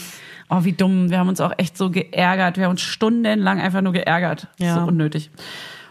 [0.50, 1.12] Oh, wie dumm.
[1.12, 2.58] Wir haben uns auch echt so geärgert.
[2.58, 4.48] Wir haben uns stundenlang einfach nur geärgert.
[4.58, 4.76] Ja.
[4.76, 5.30] So unnötig.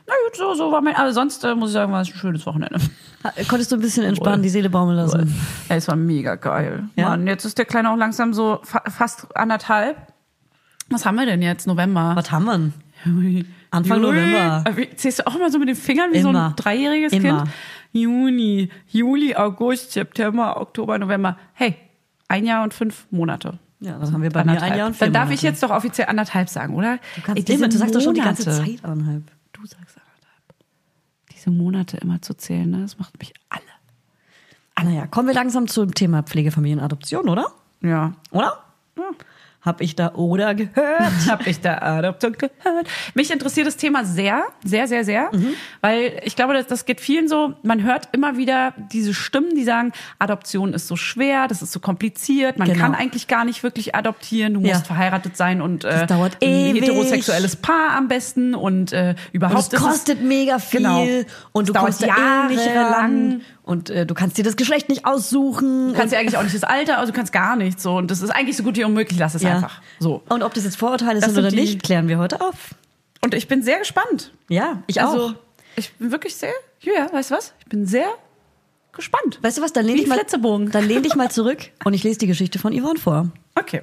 [0.09, 0.97] Na gut, so, so war mein.
[0.97, 2.81] Also sonst äh, muss ich sagen, war es ein schönes Wochenende.
[3.49, 5.35] Konntest du ein bisschen entspannen, die Seele baumeln lassen?
[5.69, 6.85] Ey, es war mega geil.
[6.97, 7.11] Ja?
[7.11, 9.97] Mann, jetzt ist der Kleine auch langsam so fa fast anderthalb.
[10.89, 11.67] Was haben wir denn jetzt?
[11.67, 12.13] November.
[12.17, 13.45] Was haben wir denn?
[13.71, 14.65] Anfang November.
[14.67, 16.49] Äh, wie- Zählst du auch immer so mit den Fingern wie so Immer.
[16.49, 17.39] ein dreijähriges Immer.
[17.45, 17.51] Kind?
[17.93, 21.37] Juni, Juli, August, September, Oktober, November.
[21.53, 21.77] Hey,
[22.29, 23.59] ein Jahr und fünf Monate.
[23.81, 24.73] Ja, das haben wir bei mir Anderthalb.
[24.73, 25.35] ein Jahr und vier Dann darf Monate.
[25.35, 26.99] ich jetzt doch offiziell anderthalb sagen, oder?
[27.17, 28.45] Du kannst Ey, immer, du sagst doch schon die ganze.
[28.51, 29.23] Zeit anderthalb.
[29.61, 30.55] Du sagst anderthalb.
[31.33, 32.83] Diese Monate immer zu zählen, ne?
[32.83, 33.63] das macht mich alle.
[34.75, 37.53] Ah, naja, kommen wir langsam zum Thema Pflegefamilienadoption, oder?
[37.81, 38.15] Ja.
[38.31, 38.63] Oder?
[39.61, 41.01] Hab ich da oder gehört?
[41.29, 42.87] Hab ich da Adoption gehört.
[43.15, 45.55] Mich interessiert das Thema sehr, sehr, sehr, sehr, Mhm.
[45.81, 47.55] weil ich glaube, das, das geht vielen so.
[47.65, 51.81] Man hört immer wieder diese Stimmen, die sagen, Adoption ist so schwer, das ist so
[51.81, 52.81] kompliziert, man Genau.
[52.81, 54.79] kann eigentlich gar nicht wirklich adoptieren, du musst Ja.
[54.81, 59.67] verheiratet sein und äh, dauert ein heterosexuelles Paar am besten und äh, Und überhaupt es
[59.69, 61.05] ist es- kostet mega viel Genau.
[61.53, 65.89] und du Es kommst eh ran und äh, du kannst dir das Geschlecht nicht aussuchen.
[65.89, 68.11] Du kannst ja eigentlich auch nicht das Alter, also du kannst gar nichts so und
[68.11, 69.57] das ist eigentlich so gut wie unmöglich, lass es Ja.
[69.57, 69.81] einfach.
[70.01, 70.23] So.
[70.29, 72.75] Und ob das jetzt Vorurteile Das sind oder die- nicht, klären wir heute auf.
[73.23, 74.33] Und ich bin sehr gespannt.
[74.49, 75.35] Ja, ich Also, auch.
[75.77, 77.53] ich bin wirklich sehr, Julia, weißt du was?
[77.61, 78.07] Ich bin sehr
[78.93, 79.39] gespannt.
[79.43, 82.03] Weißt du was, dann lehn Wie dich mal, dann lehn dich mal zurück und ich
[82.05, 83.29] lese die Geschichte von Yvonne vor.
[83.55, 83.83] Okay.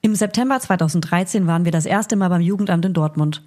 [0.00, 3.42] Im September 2013 waren wir das erste Mal beim Jugendamt in Dortmund.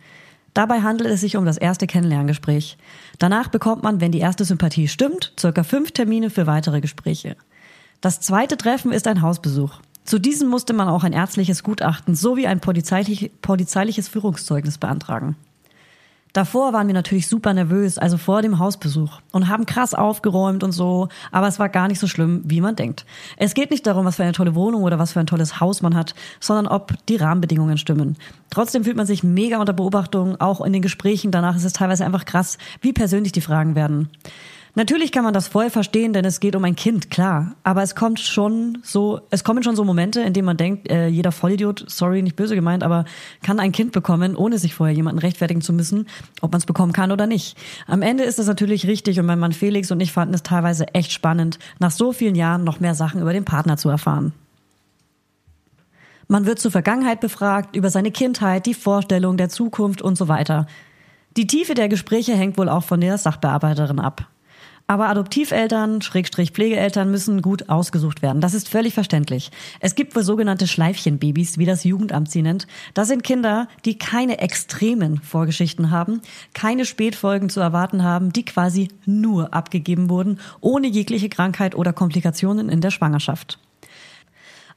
[0.55, 2.77] Dabei handelt es sich um das erste Kennenlerngespräch.
[3.19, 7.35] Danach bekommt man, wenn die erste Sympathie stimmt, circa fünf Termine für weitere Gespräche.
[7.99, 9.81] Das zweite Treffen ist ein Hausbesuch.
[10.05, 15.35] Zu diesem musste man auch ein ärztliches Gutachten sowie ein polizeilich, polizeiliches Führungszeugnis beantragen.
[16.35, 20.73] Davor waren wir natürlich super nervös, also vor dem Hausbesuch und haben krass aufgeräumt und
[20.73, 23.05] so, aber es war gar nicht so schlimm, wie man denkt.
[23.37, 25.81] Es geht nicht darum, was für eine tolle Wohnung oder was für ein tolles Haus
[25.81, 28.17] man hat, sondern ob die Rahmenbedingungen stimmen.
[28.49, 32.03] Trotzdem fühlt man sich mega unter Beobachtung, auch in den Gesprächen danach ist es teilweise
[32.03, 34.09] einfach krass, wie persönlich die Fragen werden.
[34.77, 37.55] Natürlich kann man das voll verstehen, denn es geht um ein Kind, klar.
[37.63, 41.07] Aber es kommt schon so, es kommen schon so Momente, in denen man denkt, äh,
[41.07, 43.05] jeder Vollidiot, sorry, nicht böse gemeint, aber
[43.41, 46.07] kann ein Kind bekommen, ohne sich vorher jemanden rechtfertigen zu müssen,
[46.41, 47.57] ob man es bekommen kann oder nicht.
[47.87, 50.93] Am Ende ist das natürlich richtig und mein Mann Felix und ich fanden es teilweise
[50.93, 54.33] echt spannend, nach so vielen Jahren noch mehr Sachen über den Partner zu erfahren.
[56.27, 60.67] Man wird zur Vergangenheit befragt, über seine Kindheit, die Vorstellung der Zukunft und so weiter.
[61.37, 64.27] Die Tiefe der Gespräche hängt wohl auch von der Sachbearbeiterin ab.
[64.87, 68.39] Aber Adoptiveltern, Schrägstrich Pflegeeltern müssen gut ausgesucht werden.
[68.39, 69.49] Das ist völlig verständlich.
[69.79, 72.67] Es gibt wohl sogenannte Schleifchenbabys, wie das Jugendamt sie nennt.
[72.93, 76.21] Das sind Kinder, die keine extremen Vorgeschichten haben,
[76.53, 82.69] keine Spätfolgen zu erwarten haben, die quasi nur abgegeben wurden, ohne jegliche Krankheit oder Komplikationen
[82.69, 83.57] in der Schwangerschaft.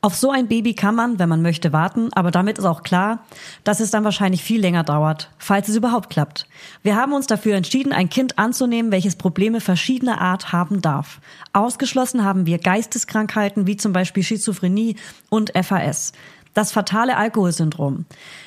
[0.00, 3.24] Auf so ein Baby kann man, wenn man möchte, warten, aber damit ist auch klar,
[3.64, 6.46] dass es dann wahrscheinlich viel länger dauert, falls es überhaupt klappt.
[6.84, 11.20] Wir haben uns dafür entschieden, ein Kind anzunehmen, welches Probleme verschiedener Art haben darf.
[11.52, 14.94] Ausgeschlossen haben wir Geisteskrankheiten wie zum Beispiel Schizophrenie
[15.30, 16.12] und FAS.
[16.54, 18.06] Das fatale Alkoholsyndrom,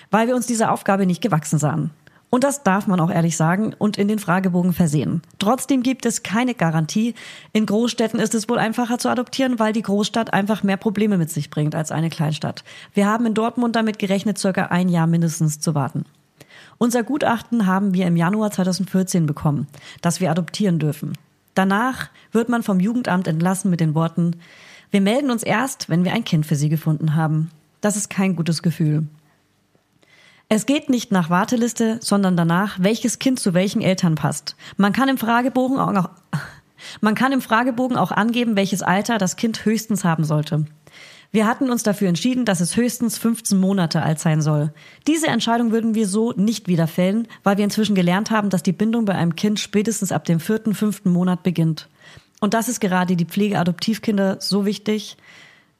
[0.10, 1.92] weil wir uns dieser Aufgabe nicht gewachsen sahen.
[2.32, 5.22] Und das darf man auch ehrlich sagen und in den Fragebogen versehen.
[5.38, 7.14] Trotzdem gibt es keine Garantie.
[7.54, 11.30] In Großstädten ist es wohl einfacher zu adoptieren, weil die Großstadt einfach mehr Probleme mit
[11.30, 12.64] sich bringt als eine Kleinstadt.
[12.94, 16.06] Wir haben in Dortmund damit gerechnet, circa ein Jahr mindestens zu warten.
[16.78, 19.68] Unser Gutachten haben wir im Januar 2014 bekommen,
[20.02, 21.14] dass wir adoptieren dürfen.
[21.54, 24.38] Danach wird man vom Jugendamt entlassen mit den Worten,
[24.92, 27.50] wir melden uns erst, wenn wir ein Kind für Sie gefunden haben.
[27.80, 29.08] Das ist kein gutes Gefühl.
[30.54, 34.58] Es geht nicht nach Warteliste, sondern danach, welches Kind zu welchen Eltern passt.
[34.76, 36.10] Man kann im Fragebogen auch,
[37.00, 40.66] man kann im Fragebogen auch angeben, welches Alter das Kind höchstens haben sollte.
[41.32, 44.74] Wir hatten uns dafür entschieden, dass es höchstens 15 Monate alt sein soll.
[45.08, 48.74] Diese Entscheidung würden wir so nicht wieder fällen, weil wir inzwischen gelernt haben, dass die
[48.74, 51.88] Bindung bei einem Kind spätestens ab dem vierten, fünften Monat beginnt.
[52.42, 55.16] Und das ist gerade die Pflege Adoptivkinder so wichtig,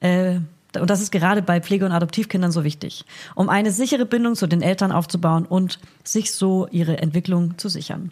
[0.00, 0.40] äh,
[0.78, 3.04] und das ist gerade bei Pflege- und Adoptivkindern so wichtig,
[3.34, 8.10] um eine sichere Bindung zu den Eltern aufzubauen und sich so ihre Entwicklung zu sichern.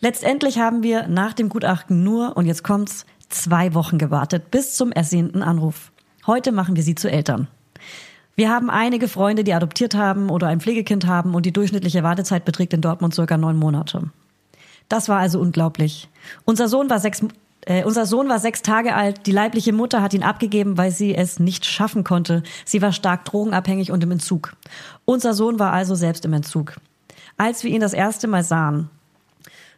[0.00, 4.92] Letztendlich haben wir nach dem Gutachten nur, und jetzt kommt's, zwei Wochen gewartet bis zum
[4.92, 5.92] ersehnten Anruf.
[6.26, 7.48] Heute machen wir sie zu Eltern.
[8.34, 12.44] Wir haben einige Freunde, die adoptiert haben oder ein Pflegekind haben und die durchschnittliche Wartezeit
[12.44, 14.10] beträgt in Dortmund circa neun Monate.
[14.88, 16.08] Das war also unglaublich.
[16.44, 17.22] Unser Sohn war sechs,
[17.66, 19.26] äh, unser Sohn war sechs Tage alt.
[19.26, 22.42] Die leibliche Mutter hat ihn abgegeben, weil sie es nicht schaffen konnte.
[22.64, 24.54] Sie war stark drogenabhängig und im Entzug.
[25.04, 26.76] Unser Sohn war also selbst im Entzug.
[27.36, 28.90] Als wir ihn das erste Mal sahen,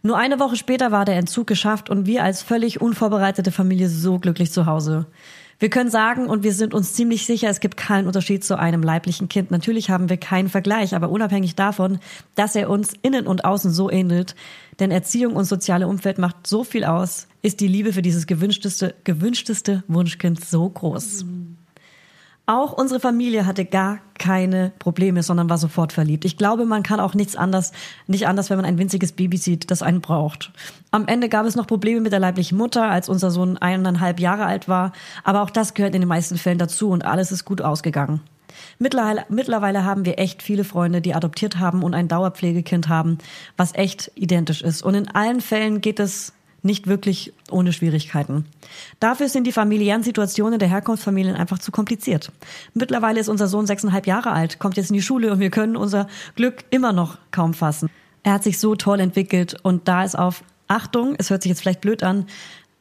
[0.03, 4.19] nur eine Woche später war der Entzug geschafft und wir als völlig unvorbereitete Familie so
[4.19, 5.07] glücklich zu Hause.
[5.59, 8.83] Wir können sagen und wir sind uns ziemlich sicher, es gibt keinen Unterschied zu einem
[8.83, 9.51] leiblichen Kind.
[9.51, 12.01] Natürlich haben wir keinen Vergleich, aber unabhängig davon,
[12.35, 14.35] dass er uns innen und außen so ähnelt,
[14.81, 18.95] denn Erziehung und soziale Umfeld macht so viel aus, ist die Liebe für dieses gewünschteste,
[19.05, 21.25] gewünschteste Wunschkind so groß.
[22.47, 26.27] Auch unsere Familie hatte gar keine Probleme, sondern war sofort verliebt.
[26.27, 27.73] Ich glaube, man kann auch nichts anders,
[28.07, 30.53] nicht anders, wenn man ein winziges Baby sieht, das einen braucht.
[30.91, 34.45] Am Ende gab es noch Probleme mit der leiblichen Mutter, als unser Sohn eineinhalb Jahre
[34.45, 34.93] alt war.
[35.25, 38.21] Aber auch das gehört in den meisten Fällen dazu und alles ist gut ausgegangen.
[38.79, 43.19] Mittlerweile, mittlerweile haben wir echt viele Freunde, die adoptiert haben und ein Dauerpflegekind haben,
[43.57, 44.83] was echt identisch ist.
[44.83, 46.33] Und in allen Fällen geht es
[46.65, 48.47] nicht wirklich ohne Schwierigkeiten.
[48.99, 52.33] Dafür sind die familiären Situationen der Herkunftsfamilien einfach zu kompliziert.
[52.73, 55.77] Mittlerweile ist unser Sohn sechseinhalb Jahre alt, kommt jetzt in die Schule und wir können
[55.77, 57.91] unser Glück immer noch kaum fassen.
[58.23, 61.61] Er hat sich so toll entwickelt und da ist auf Achtung, es hört sich jetzt
[61.61, 62.27] vielleicht blöd an,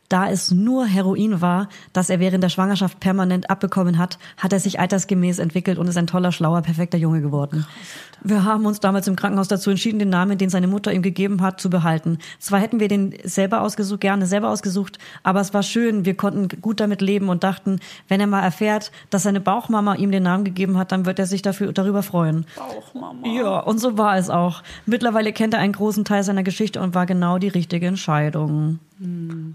[0.09, 4.59] da es nur Heroin war, das er während der Schwangerschaft permanent abbekommen hat, hat er
[4.59, 7.65] sich altersgemäß entwickelt und ist ein toller, schlauer, perfekter Junge geworden.
[8.21, 11.41] Wir haben uns damals im Krankenhaus dazu entschieden, den Namen, den seine Mutter ihm gegeben
[11.41, 12.19] hat, zu behalten.
[12.39, 16.47] Zwar hätten wir den selber ausgesucht, gerne selber ausgesucht, aber es war schön, wir konnten
[16.61, 20.45] gut damit leben und dachten, wenn er mal erfährt, dass seine Bauchmama ihm den Namen
[20.45, 22.45] gegeben hat, dann wird er sich dafür, darüber freuen.
[22.55, 23.27] Bauchmama.
[23.27, 24.63] Ja, und so war es auch.
[24.85, 28.79] Mittlerweile kennt er einen großen Teil seiner Geschichte und war genau die richtige Entscheidung.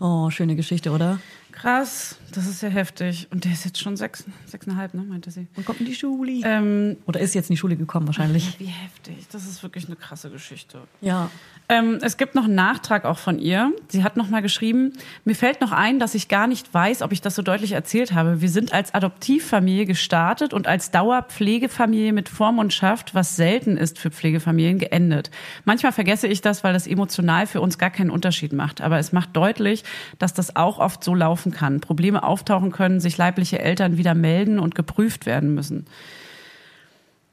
[0.00, 1.20] Oh, schöne Geschichte, oder?
[1.52, 3.28] Krass, das ist ja heftig.
[3.30, 5.46] Und der ist jetzt schon sechs, sechseinhalb, ne, meinte sie.
[5.56, 6.40] Und kommt in die Schule.
[6.44, 8.54] Ähm, Oder ist jetzt in die Schule gekommen wahrscheinlich.
[8.58, 9.26] wie heftig.
[9.30, 10.80] Das ist wirklich eine krasse Geschichte.
[11.00, 11.30] Ja.
[11.70, 13.72] Ähm, es gibt noch einen Nachtrag auch von ihr.
[13.88, 17.12] Sie hat noch mal geschrieben, mir fällt noch ein, dass ich gar nicht weiß, ob
[17.12, 18.40] ich das so deutlich erzählt habe.
[18.40, 24.78] Wir sind als Adoptivfamilie gestartet und als Dauerpflegefamilie mit Vormundschaft, was selten ist für Pflegefamilien,
[24.78, 25.30] geendet.
[25.66, 28.80] Manchmal vergesse ich das, weil das emotional für uns gar keinen Unterschied macht.
[28.80, 29.84] Aber es macht deutlich,
[30.18, 31.80] dass das auch oft so laufen kann.
[31.80, 35.86] Probleme auftauchen können, sich leibliche Eltern wieder melden und geprüft werden müssen.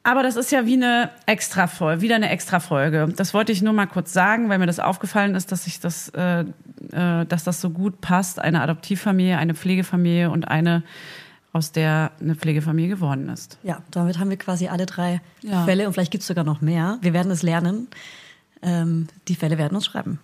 [0.03, 3.11] Aber das ist ja wie eine extra Folge, wieder eine extra Folge.
[3.15, 6.09] Das wollte ich nur mal kurz sagen, weil mir das aufgefallen ist, dass ich das,
[6.09, 6.41] äh,
[6.91, 8.37] äh, dass das so gut passt.
[8.39, 10.83] Eine Adoptivfamilie, eine Pflegefamilie und eine,
[11.53, 13.57] aus der eine Pflegefamilie geworden ist.
[13.63, 15.65] Ja, damit haben wir quasi alle drei Ja.
[15.65, 16.99] Fälle und vielleicht gibt es sogar noch mehr.
[17.01, 17.87] Wir werden es lernen.
[18.61, 20.19] Ähm, die Fälle werden uns schreiben.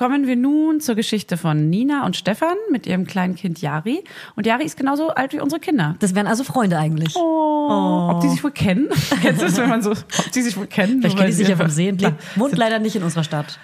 [0.00, 4.02] Kommen wir nun zur Geschichte von Nina und Stefan mit ihrem kleinen Kind Jari.
[4.34, 5.94] Und Jari ist genauso alt wie unsere Kinder.
[5.98, 7.14] Das wären also Freunde eigentlich.
[7.16, 8.08] Oh.
[8.10, 8.88] Ob die sich wohl kennen?
[9.20, 11.02] Kennst du das, wenn man so, ob die sich wohl kennen?
[11.02, 11.98] Vielleicht kennen die sich sie ja vom Sehen.
[11.98, 12.14] Klar.
[12.36, 13.58] Wohnt leider nicht in unserer Stadt.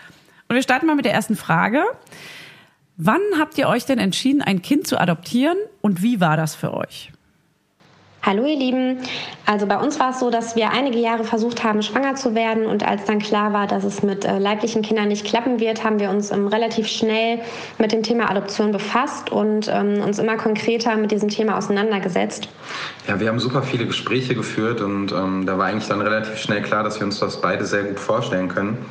[0.51, 1.83] Und wir starten mal mit der ersten Frage.
[2.99, 6.75] Wann habt ihr euch denn entschieden, ein Kind zu adoptieren und wie war das für
[6.75, 7.13] euch?
[8.27, 8.99] Hallo ihr Lieben.
[9.47, 12.67] Also bei uns war es so, dass wir einige Jahre versucht haben, schwanger zu werden
[12.67, 16.01] und als dann klar war, dass es mit äh, leiblichen Kindern nicht klappen wird, haben
[16.01, 17.39] wir uns ähm, relativ schnell
[17.79, 22.49] mit dem Thema Adoption befasst und ähm, uns immer konkreter mit diesem Thema auseinandergesetzt.
[23.07, 26.63] Ja, wir haben super viele Gespräche geführt und ähm, da war eigentlich dann relativ schnell
[26.63, 28.85] klar, dass wir uns das beide sehr gut vorstellen können.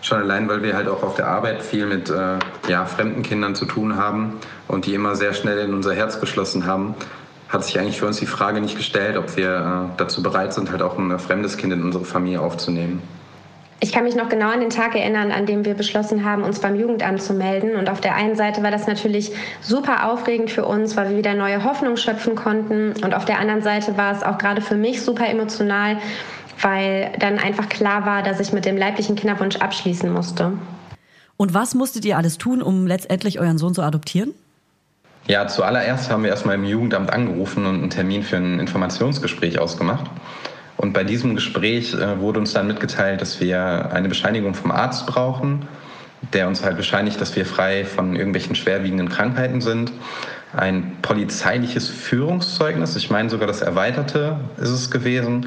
[0.00, 3.56] Schon allein, weil wir halt auch auf der Arbeit viel mit äh, ja, fremden Kindern
[3.56, 4.34] zu tun haben
[4.68, 6.94] und die immer sehr schnell in unser Herz geschlossen haben,
[7.56, 10.70] hat sich eigentlich für uns die Frage nicht gestellt, ob wir äh, dazu bereit sind,
[10.70, 13.02] halt auch ein äh, fremdes Kind in unsere Familie aufzunehmen.
[13.80, 16.60] Ich kann mich noch genau an den Tag erinnern, an dem wir beschlossen haben, uns
[16.60, 17.76] beim Jugendamt zu melden.
[17.76, 21.34] Und auf der einen Seite war das natürlich super aufregend für uns, weil wir wieder
[21.34, 22.92] neue Hoffnung schöpfen konnten.
[23.02, 25.98] Und auf der anderen Seite war es auch gerade für mich super emotional,
[26.62, 30.52] weil dann einfach klar war, dass ich mit dem leiblichen Kinderwunsch abschließen musste.
[31.36, 34.32] Und was musstet ihr alles tun, um letztendlich euren Sohn zu adoptieren?
[35.28, 40.06] Ja, zuallererst haben wir erstmal im Jugendamt angerufen und einen Termin für ein Informationsgespräch ausgemacht.
[40.76, 45.06] Und bei diesem Gespräch äh, wurde uns dann mitgeteilt, dass wir eine Bescheinigung vom Arzt
[45.06, 45.66] brauchen,
[46.32, 49.90] der uns halt bescheinigt, dass wir frei von irgendwelchen schwerwiegenden Krankheiten sind.
[50.56, 55.46] Ein polizeiliches Führungszeugnis, ich meine sogar das erweiterte ist es gewesen.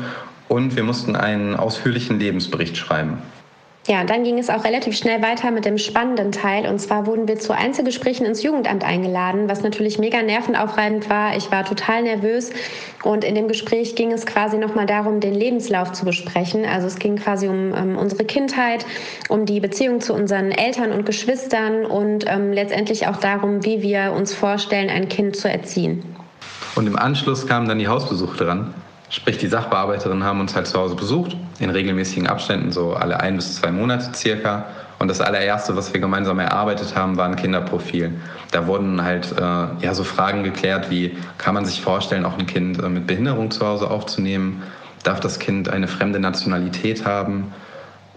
[0.50, 3.20] Und wir mussten einen ausführlichen Lebensbericht schreiben.
[3.90, 6.70] Ja, dann ging es auch relativ schnell weiter mit dem spannenden Teil.
[6.70, 11.36] Und zwar wurden wir zu Einzelgesprächen ins Jugendamt eingeladen, was natürlich mega nervenaufreibend war.
[11.36, 12.52] Ich war total nervös.
[13.02, 16.66] Und in dem Gespräch ging es quasi nochmal darum, den Lebenslauf zu besprechen.
[16.66, 18.86] Also es ging quasi um ähm, unsere Kindheit,
[19.28, 24.14] um die Beziehung zu unseren Eltern und Geschwistern und ähm, letztendlich auch darum, wie wir
[24.16, 26.04] uns vorstellen, ein Kind zu erziehen.
[26.76, 28.72] Und im Anschluss kamen dann die Hausbesuche dran.
[29.12, 33.38] Sprich, die Sachbearbeiterinnen haben uns halt zu Hause besucht, in regelmäßigen Abständen, so alle ein
[33.38, 34.66] bis zwei Monate circa.
[35.00, 38.12] Und das allererste, was wir gemeinsam erarbeitet haben, war ein Kinderprofil.
[38.52, 42.46] Da wurden halt äh, ja, so Fragen geklärt wie, kann man sich vorstellen, auch ein
[42.46, 44.62] Kind äh, mit Behinderung zu Hause aufzunehmen?
[45.04, 47.52] Darf das Kind eine fremde Nationalität haben?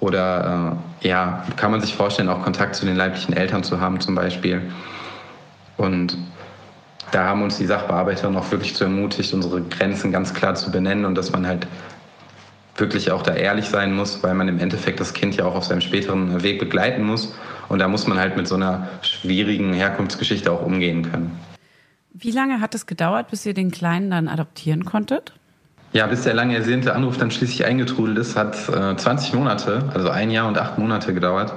[0.00, 4.00] Oder äh, ja, kann man sich vorstellen, auch Kontakt zu den leiblichen Eltern zu haben
[4.00, 4.60] zum Beispiel?
[5.76, 6.18] Und
[7.12, 11.04] da haben uns die Sachbearbeiter auch wirklich zu ermutigt, unsere Grenzen ganz klar zu benennen
[11.04, 11.68] und dass man halt
[12.76, 15.64] wirklich auch da ehrlich sein muss, weil man im Endeffekt das Kind ja auch auf
[15.64, 17.34] seinem späteren Weg begleiten muss.
[17.68, 21.38] Und da muss man halt mit so einer schwierigen Herkunftsgeschichte auch umgehen können.
[22.14, 25.34] Wie lange hat es gedauert, bis ihr den Kleinen dann adoptieren konntet?
[25.92, 30.08] Ja, bis der lange ersehnte Anruf dann schließlich eingetrudelt ist, hat äh, 20 Monate, also
[30.08, 31.52] ein Jahr und acht Monate gedauert.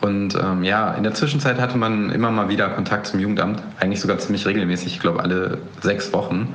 [0.00, 4.00] Und ähm, ja, in der Zwischenzeit hatte man immer mal wieder Kontakt zum Jugendamt, eigentlich
[4.00, 6.54] sogar ziemlich regelmäßig, ich glaube alle sechs Wochen.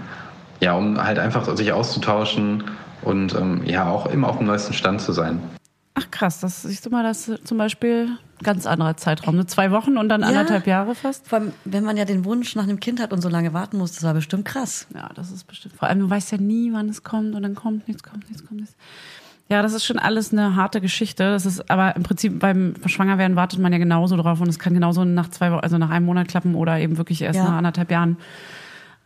[0.62, 2.64] Ja, um halt einfach sich auszutauschen
[3.02, 5.42] und ähm, ja, auch immer auf dem neuesten Stand zu sein.
[5.96, 8.06] Ach krass, das siehst du mal, das ist zum Beispiel
[8.40, 9.36] ein ganz anderer Zeitraum.
[9.36, 9.46] Ne?
[9.46, 10.28] Zwei Wochen und dann Ja.
[10.28, 11.28] anderthalb Jahre fast.
[11.28, 13.78] Vor allem, wenn man ja den Wunsch nach einem Kind hat und so lange warten
[13.78, 14.88] muss, das war bestimmt krass.
[14.96, 15.76] Ja, das ist bestimmt.
[15.76, 18.48] Vor allem, du weißt ja nie, wann es kommt und dann kommt nichts, kommt nichts,
[18.48, 18.76] kommt nichts.
[19.50, 21.24] Ja, das ist schon alles eine harte Geschichte.
[21.24, 24.74] Das ist, aber im Prinzip beim Schwangerwerden wartet man ja genauso drauf und es kann
[24.74, 27.46] genauso nach zwei Wochen, also nach einem Monat klappen oder eben wirklich erst Ja.
[27.46, 28.18] nach anderthalb Jahren.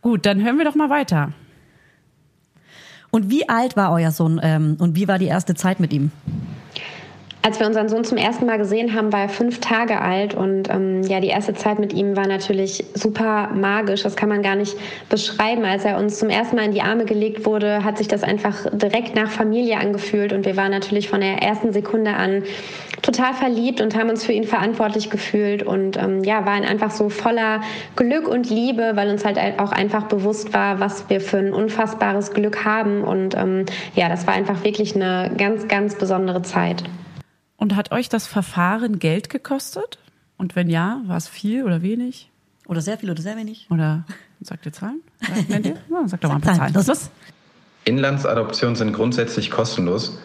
[0.00, 1.32] Gut, dann hören wir doch mal weiter.
[3.10, 6.10] Und wie alt war euer Sohn ähm, und wie war die erste Zeit mit ihm?
[7.48, 10.68] Als wir unseren Sohn zum ersten Mal gesehen haben, war er fünf Tage alt und
[10.68, 14.02] ähm, ja, die erste Zeit mit ihm war natürlich super magisch.
[14.02, 14.76] Das kann man gar nicht
[15.08, 15.64] beschreiben.
[15.64, 18.66] Als er uns zum ersten Mal in die Arme gelegt wurde, hat sich das einfach
[18.70, 22.42] direkt nach Familie angefühlt und wir waren natürlich von der ersten Sekunde an
[23.00, 27.08] total verliebt und haben uns für ihn verantwortlich gefühlt und ähm, ja, waren einfach so
[27.08, 27.62] voller
[27.96, 32.34] Glück und Liebe, weil uns halt auch einfach bewusst war, was wir für ein unfassbares
[32.34, 36.84] Glück haben und ähm, ja, das war einfach wirklich eine ganz, ganz besondere Zeit.
[37.58, 39.98] Und hat euch das Verfahren Geld gekostet?
[40.38, 42.30] Und wenn ja, war es viel oder wenig?
[42.66, 43.66] Oder sehr viel oder sehr wenig?
[43.70, 44.04] Oder
[44.40, 45.02] sagt ihr Zahlen?
[45.48, 45.76] Nennt ihr?
[45.90, 46.86] Ja, sagt doch mal ein paar Zahlen, Zahlen.
[46.86, 47.10] los.
[47.84, 50.18] Inlandsadoptionen sind grundsätzlich kostenlos.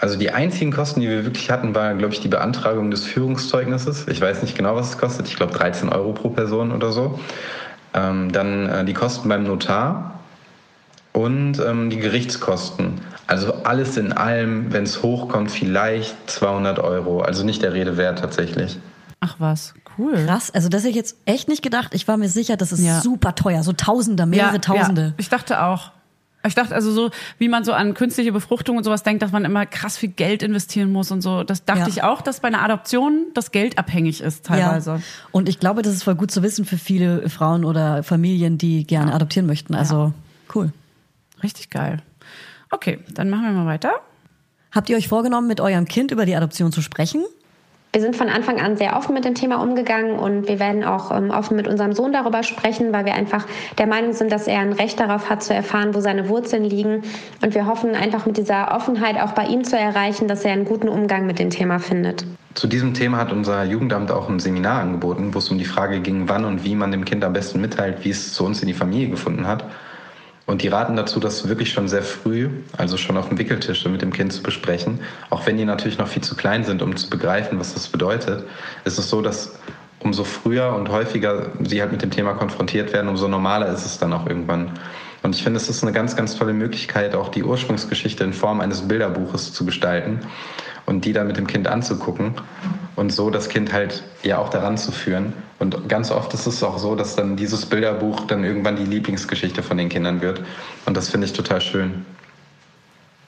[0.00, 4.06] Also die einzigen Kosten, die wir wirklich hatten, war, glaube ich, die Beantragung des Führungszeugnisses.
[4.08, 5.28] Ich weiß nicht genau, was es kostet.
[5.28, 7.18] Ich glaube 13 Euro pro Person oder so.
[7.94, 10.18] Ähm, dann äh, die Kosten beim Notar
[11.14, 13.00] und ähm, die Gerichtskosten.
[13.26, 17.20] Also alles in allem, wenn es hochkommt, vielleicht 200 Euro.
[17.22, 18.76] Also nicht der Rede wert tatsächlich.
[19.20, 20.12] Ach was, cool.
[20.26, 21.94] Krass, also das hätte ich jetzt echt nicht gedacht.
[21.94, 23.00] Ich war mir sicher, das ist Ja.
[23.00, 25.02] super teuer, so Tausender, mehrere Tausende.
[25.02, 25.92] Ja, ich dachte auch.
[26.46, 29.46] Ich dachte also so, wie man so an künstliche Befruchtung und sowas denkt, dass man
[29.46, 31.42] immer krass viel Geld investieren muss und so.
[31.42, 31.88] Das dachte Ja.
[31.88, 34.90] ich auch, dass bei einer Adoption das Geld abhängig ist teilweise.
[34.90, 35.00] Ja.
[35.32, 38.86] Und ich glaube, das ist voll gut zu wissen für viele Frauen oder Familien, die
[38.86, 39.74] gerne adoptieren möchten.
[39.74, 40.12] Also
[40.54, 40.70] cool.
[41.44, 41.98] Richtig geil.
[42.70, 43.92] Okay, dann machen wir mal weiter.
[44.72, 47.24] Habt ihr euch vorgenommen, mit eurem Kind über die Adoption zu sprechen?
[47.92, 51.16] Wir sind von Anfang an sehr offen mit dem Thema umgegangen und wir werden auch
[51.16, 53.46] ähm, offen mit unserem Sohn darüber sprechen, weil wir einfach
[53.78, 57.04] der Meinung sind, dass er ein Recht darauf hat zu erfahren, wo seine Wurzeln liegen.
[57.40, 60.64] Und wir hoffen einfach mit dieser Offenheit auch bei ihm zu erreichen, dass er einen
[60.64, 62.24] guten Umgang mit dem Thema findet.
[62.54, 66.00] Zu diesem Thema hat unser Jugendamt auch ein Seminar angeboten, wo es um die Frage
[66.00, 68.66] ging, wann und wie man dem Kind am besten mitteilt, wie es zu uns in
[68.66, 69.66] die Familie gefunden hat.
[70.46, 74.02] Und die raten dazu, das wirklich schon sehr früh, also schon auf dem Wickeltisch mit
[74.02, 75.00] dem Kind zu besprechen.
[75.30, 78.44] Auch wenn die natürlich noch viel zu klein sind, um zu begreifen, was das bedeutet,
[78.84, 79.58] ist es so, dass
[80.00, 83.98] umso früher und häufiger sie halt mit dem Thema konfrontiert werden, umso normaler ist es
[83.98, 84.72] dann auch irgendwann.
[85.22, 88.60] Und ich finde, es ist eine ganz, ganz tolle Möglichkeit, auch die Ursprungsgeschichte in Form
[88.60, 90.20] eines Bilderbuches zu gestalten
[90.86, 92.34] und die dann mit dem Kind anzugucken
[92.96, 95.32] und so das Kind halt ja auch daran zu führen.
[95.58, 99.62] Und ganz oft ist es auch so, dass dann dieses Bilderbuch dann irgendwann die Lieblingsgeschichte
[99.62, 100.42] von den Kindern wird.
[100.84, 102.04] Und das finde ich total schön.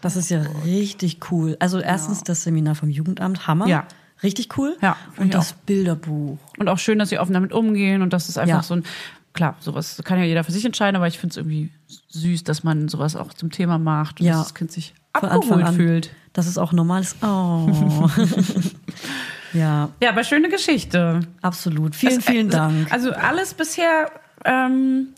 [0.02, 1.56] Das ist ja richtig cool.
[1.60, 3.66] Also erstens das Seminar vom Jugendamt, Hammer.
[3.66, 3.86] Ja.
[4.22, 4.76] Richtig cool.
[4.80, 5.56] Ja, Und das auch.
[5.66, 6.38] Bilderbuch.
[6.58, 8.62] Und auch schön, dass sie offen damit umgehen und dass es einfach Ja.
[8.62, 8.84] so ein,
[9.34, 11.70] klar, sowas kann ja jeder für sich entscheiden, aber ich finde es irgendwie
[12.08, 14.32] süß, dass man sowas auch zum Thema macht und Ja.
[14.34, 15.74] dass das Kind sich Von Anfang abgeholt an.
[15.74, 16.10] fühlt.
[16.32, 17.16] Dass es auch normal ist.
[17.22, 17.66] Oh.
[19.52, 21.20] ja, Ja, aber schöne Geschichte.
[21.42, 21.94] absolut.
[21.94, 22.92] Vielen, Es- vielen also- Dank.
[22.92, 24.10] Also alles bisher,
[24.44, 25.08] ähm,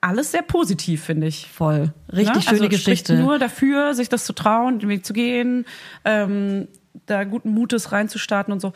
[0.00, 1.48] alles sehr positiv, finde ich.
[1.50, 1.92] Voll.
[2.12, 2.42] Richtig Ne?
[2.42, 3.16] schöne also Geschichte.
[3.16, 5.64] Nur dafür, sich das zu trauen, den Weg zu gehen,
[6.04, 6.68] ähm,
[7.06, 8.72] da guten Mutes reinzustarten und so.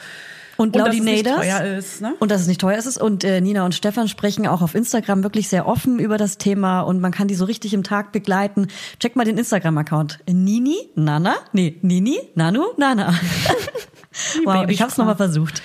[0.61, 2.03] Und dass es nicht teuer ist.
[2.03, 2.15] Ne?
[2.19, 3.01] Und dass es nicht teuer ist.
[3.01, 6.83] Und äh, Nina und Stefan sprechen auch auf Instagram wirklich sehr offen über das Thema
[6.83, 8.69] und man kann die so richtig im Tag begleiten.
[8.99, 10.21] Check mal den Instagram-Account.
[10.31, 13.15] Nini, Nana, nee, Nini, Nanu, Nana.
[14.45, 15.63] wow, ich hab's nochmal versucht.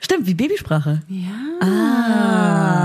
[0.00, 1.02] Stimmt, wie Babysprache.
[1.08, 1.66] Ja.
[1.66, 2.79] Ah.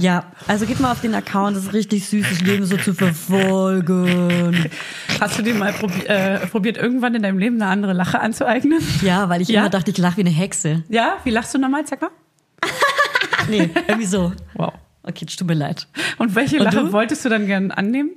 [0.00, 4.68] Ja, also geht mal auf den Account, das ist richtig süßes Leben so zu verfolgen.
[5.20, 8.80] Hast du dir mal probi äh, probiert, irgendwann in deinem Leben eine andere Lache anzueignen?
[9.02, 9.60] Ja, weil ich Ja?
[9.60, 10.84] immer dachte, ich lache wie eine Hexe.
[10.88, 11.16] Ja?
[11.24, 12.10] Wie lachst du normal, sag mal?
[13.48, 14.32] Nee, irgendwie so.
[14.54, 14.72] Wow.
[15.02, 15.88] Okay, tut mir leid.
[16.18, 16.92] Und welche Und Lache du?
[16.92, 18.10] wolltest du dann gerne annehmen?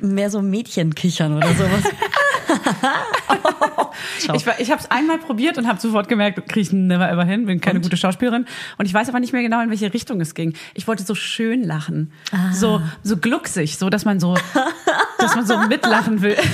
[0.00, 1.82] Mehr so Mädchenkichern oder sowas.
[4.18, 4.36] Ciao.
[4.36, 7.24] Ich, war- ich habe es einmal probiert und habe sofort gemerkt, kriege ich never ever
[7.24, 8.46] hin, bin keine gute Schauspielerin.
[8.78, 10.54] Und ich weiß aber nicht mehr genau, in welche Richtung es ging.
[10.74, 12.12] Ich wollte so schön lachen.
[12.52, 14.36] So, so glucksig, so dass man so,
[15.18, 16.36] dass man so mitlachen will.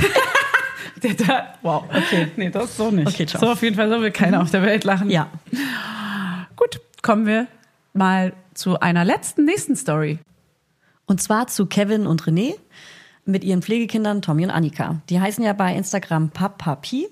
[1.02, 1.84] Der da, wow.
[1.88, 2.28] Okay.
[2.36, 3.06] Nee, das so nicht.
[3.06, 3.40] Okay, ciao.
[3.40, 5.10] So auf jeden Fall so will keiner auf der Welt lachen.
[5.10, 5.28] Ja.
[6.56, 7.46] Gut, kommen wir
[7.92, 10.18] mal zu einer letzten, nächsten Story.
[11.06, 12.54] Und zwar zu Kevin und René
[13.24, 15.00] mit ihren Pflegekindern Tommy und Annika.
[15.08, 17.06] Die heißen ja bei Instagram Papapi.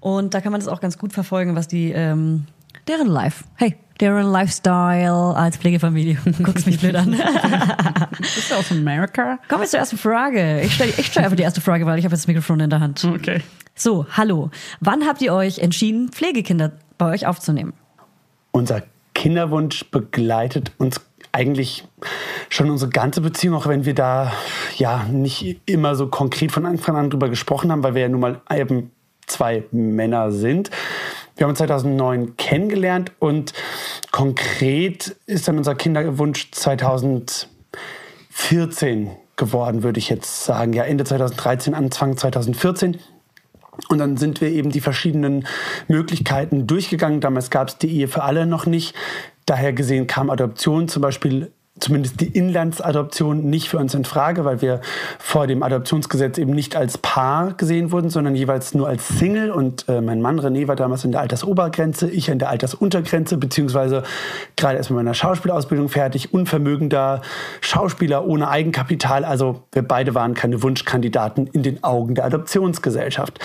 [0.00, 2.46] Und da kann man das auch ganz gut verfolgen, was die, ähm,
[2.86, 6.18] deren Life, hey, deren Lifestyle als Pflegefamilie.
[6.42, 7.10] Guckst mich blöd an.
[8.18, 9.38] Bist du aus Amerika?
[9.48, 10.60] Kommen wir zur ersten Frage.
[10.62, 12.70] Ich stelle ich stell einfach die erste Frage, weil ich habe jetzt das Mikrofon in
[12.70, 13.04] der Hand.
[13.04, 13.42] Okay.
[13.74, 14.50] So, hallo.
[14.80, 17.72] Wann habt ihr euch entschieden, Pflegekinder bei euch aufzunehmen?
[18.50, 18.82] Unser
[19.14, 21.00] Kinderwunsch begleitet uns
[21.32, 21.84] eigentlich
[22.48, 24.32] schon unsere ganze Beziehung, auch wenn wir da
[24.76, 28.20] ja nicht immer so konkret von Anfang an drüber gesprochen haben, weil wir ja nun
[28.20, 28.90] mal eben
[29.28, 30.70] zwei Männer sind.
[31.36, 33.52] Wir haben uns 2009 kennengelernt und
[34.10, 40.72] konkret ist dann unser Kinderwunsch 2014 geworden, würde ich jetzt sagen.
[40.72, 42.98] Ja, Ende 2013, Anfang 2014.
[43.88, 45.46] Und dann sind wir eben die verschiedenen
[45.86, 47.20] Möglichkeiten durchgegangen.
[47.20, 48.96] Damals gab es die Ehe für alle noch nicht.
[49.46, 54.60] Daher gesehen kam Adoption zum Beispiel zumindest die Inlandsadoption nicht für uns in Frage, weil
[54.62, 54.80] wir
[55.18, 59.50] vor dem Adoptionsgesetz eben nicht als Paar gesehen wurden, sondern jeweils nur als Single.
[59.50, 64.02] Und äh, mein Mann René war damals in der Altersobergrenze, ich in der Altersuntergrenze, beziehungsweise
[64.56, 67.22] gerade erst mit meiner Schauspielausbildung fertig, unvermögender
[67.60, 69.24] Schauspieler ohne Eigenkapital.
[69.24, 73.38] Also wir beide waren keine Wunschkandidaten in den Augen der Adoptionsgesellschaft.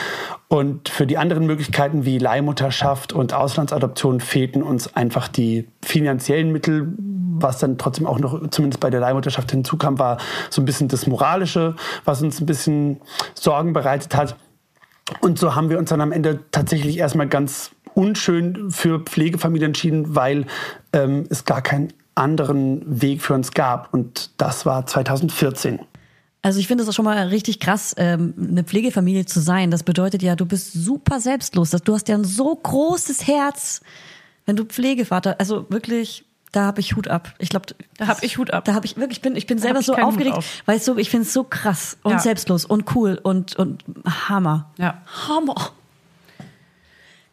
[0.54, 6.94] Und für die anderen Möglichkeiten wie Leihmutterschaft und Auslandsadoption fehlten uns einfach die finanziellen Mittel.
[7.40, 10.20] Was dann trotzdem auch noch zumindest bei der Leihmutterschaft hinzukam, war
[10.52, 11.76] so ein bisschen das Moralische,
[12.06, 13.02] was uns ein bisschen
[13.34, 14.36] Sorgen bereitet hat.
[15.22, 20.16] Und so haben wir uns dann am Ende tatsächlich erstmal ganz unschön für Pflegefamilien entschieden,
[20.16, 20.46] weil
[20.94, 23.92] ähm, es gar keinen anderen Weg für uns gab.
[23.92, 25.80] Und das war 2014.
[26.46, 29.72] Also ich finde es schon mal richtig krass, ähm, eine Pflegefamilie zu sein.
[29.72, 31.72] Das bedeutet ja, du bist super selbstlos.
[31.72, 33.82] Du hast ja ein so großes Herz,
[34.46, 37.34] wenn du Pflegevater, also wirklich, da habe ich Hut ab.
[37.40, 37.68] Ich glaube,
[37.98, 38.66] Da hab ich Hut ab.
[38.66, 40.62] Da habe ich wirklich, ich bin, ich bin Da selber ich so aufgeregt, auf.
[40.66, 42.20] weil es so, ich finde es so krass und Ja.
[42.20, 43.86] selbstlos und cool und und
[44.28, 44.70] Hammer.
[44.78, 45.02] Ja.
[45.28, 45.72] Hammer.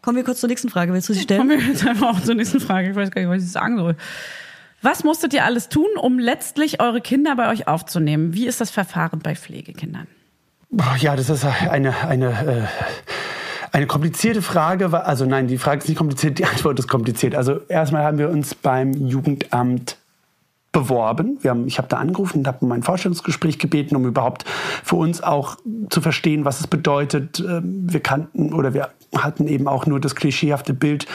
[0.02, 0.92] Kommen wir kurz zur nächsten Frage.
[0.92, 1.40] Willst du sie stellen?
[1.48, 2.90] Kommen wir jetzt einfach auch zur nächsten Frage.
[2.90, 3.96] Ich weiß gar nicht, was ich sagen soll.
[4.82, 8.32] Was musstet ihr alles tun, um letztlich eure Kinder bei euch aufzunehmen?
[8.34, 10.06] Wie ist das Verfahren bei Pflegekindern?
[10.98, 12.66] Ja, das ist eine, eine, äh,
[13.72, 15.04] eine komplizierte Frage.
[15.04, 17.34] Also nein, die Frage ist nicht kompliziert, die Antwort ist kompliziert.
[17.34, 19.96] Also erstmal haben wir uns beim Jugendamt
[20.72, 21.38] beworben.
[21.42, 24.44] Wir haben, ich habe da angerufen und habe um ein Vorstellungsgespräch gebeten, um überhaupt
[24.84, 25.56] für uns auch
[25.90, 27.40] zu verstehen, was es bedeutet.
[27.40, 31.06] Ähm, Wir kannten oder wir hatten eben auch nur das klischeehafte Bild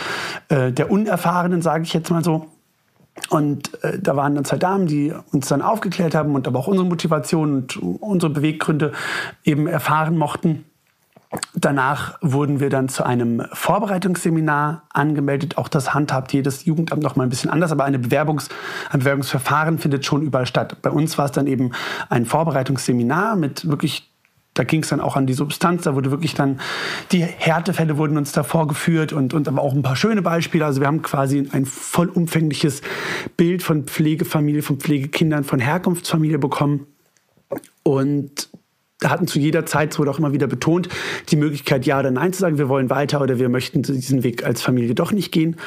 [0.49, 2.47] äh, der Unerfahrenen, sage ich jetzt mal so.
[3.29, 6.67] Und äh, da waren dann zwei Damen, die uns dann aufgeklärt haben und aber auch
[6.67, 8.91] unsere Motivation und unsere Beweggründe
[9.43, 10.65] eben erfahren mochten.
[11.53, 15.57] Danach wurden wir dann zu einem Vorbereitungsseminar angemeldet.
[15.57, 18.49] Auch das handhabt jedes Jugendamt noch mal ein bisschen anders, aber eine Bewerbungs-,
[18.89, 20.77] ein Bewerbungsverfahren findet schon überall statt.
[20.81, 21.71] Bei uns war es dann eben
[22.09, 24.11] ein Vorbereitungsseminar mit wirklich
[24.55, 26.59] da ging es dann auch an die Substanz, da wurde wirklich dann,
[27.11, 30.65] die Härtefälle wurden uns da vorgeführt und, und aber auch ein paar schöne Beispiele.
[30.65, 32.81] Also wir haben quasi ein vollumfängliches
[33.37, 36.87] Bild von Pflegefamilie, von Pflegekindern, von Herkunftsfamilie bekommen.
[37.83, 38.49] Und
[38.99, 40.87] da hatten zu jeder Zeit, es wurde auch immer wieder betont,
[41.29, 44.45] die Möglichkeit, ja oder nein zu sagen, wir wollen weiter oder wir möchten diesen Weg
[44.45, 45.57] als Familie doch nicht gehen.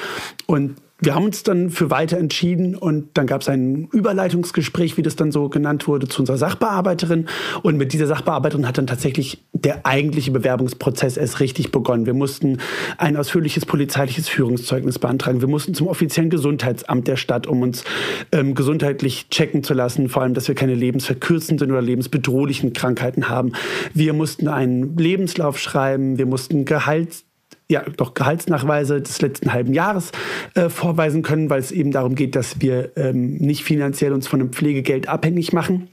[0.47, 5.03] Und wir haben uns dann für weiter entschieden und dann gab es ein Überleitungsgespräch, wie
[5.03, 7.29] das dann so genannt wurde, zu unserer Sachbearbeiterin.
[7.63, 12.07] Und mit dieser Sachbearbeiterin hat dann tatsächlich der eigentliche Bewerbungsprozess erst richtig begonnen.
[12.07, 12.59] Wir mussten
[12.97, 15.41] ein ausführliches polizeiliches Führungszeugnis beantragen.
[15.41, 17.85] Wir mussten zum offiziellen Gesundheitsamt der Stadt, um uns
[18.33, 23.53] ähm, gesundheitlich checken zu lassen, vor allem, dass wir keine lebensverkürzenden oder lebensbedrohlichen Krankheiten haben.
[23.95, 27.28] Wir mussten einen Lebenslauf schreiben, wir mussten Gehalts
[27.71, 30.13] ja, doch Gehaltsnachweise des letzten halben Jahres
[30.55, 34.41] äh, vorweisen können, weil es eben darum geht, dass wir ähm, nicht finanziell uns von
[34.41, 35.89] einem Pflegegeld abhängig machen.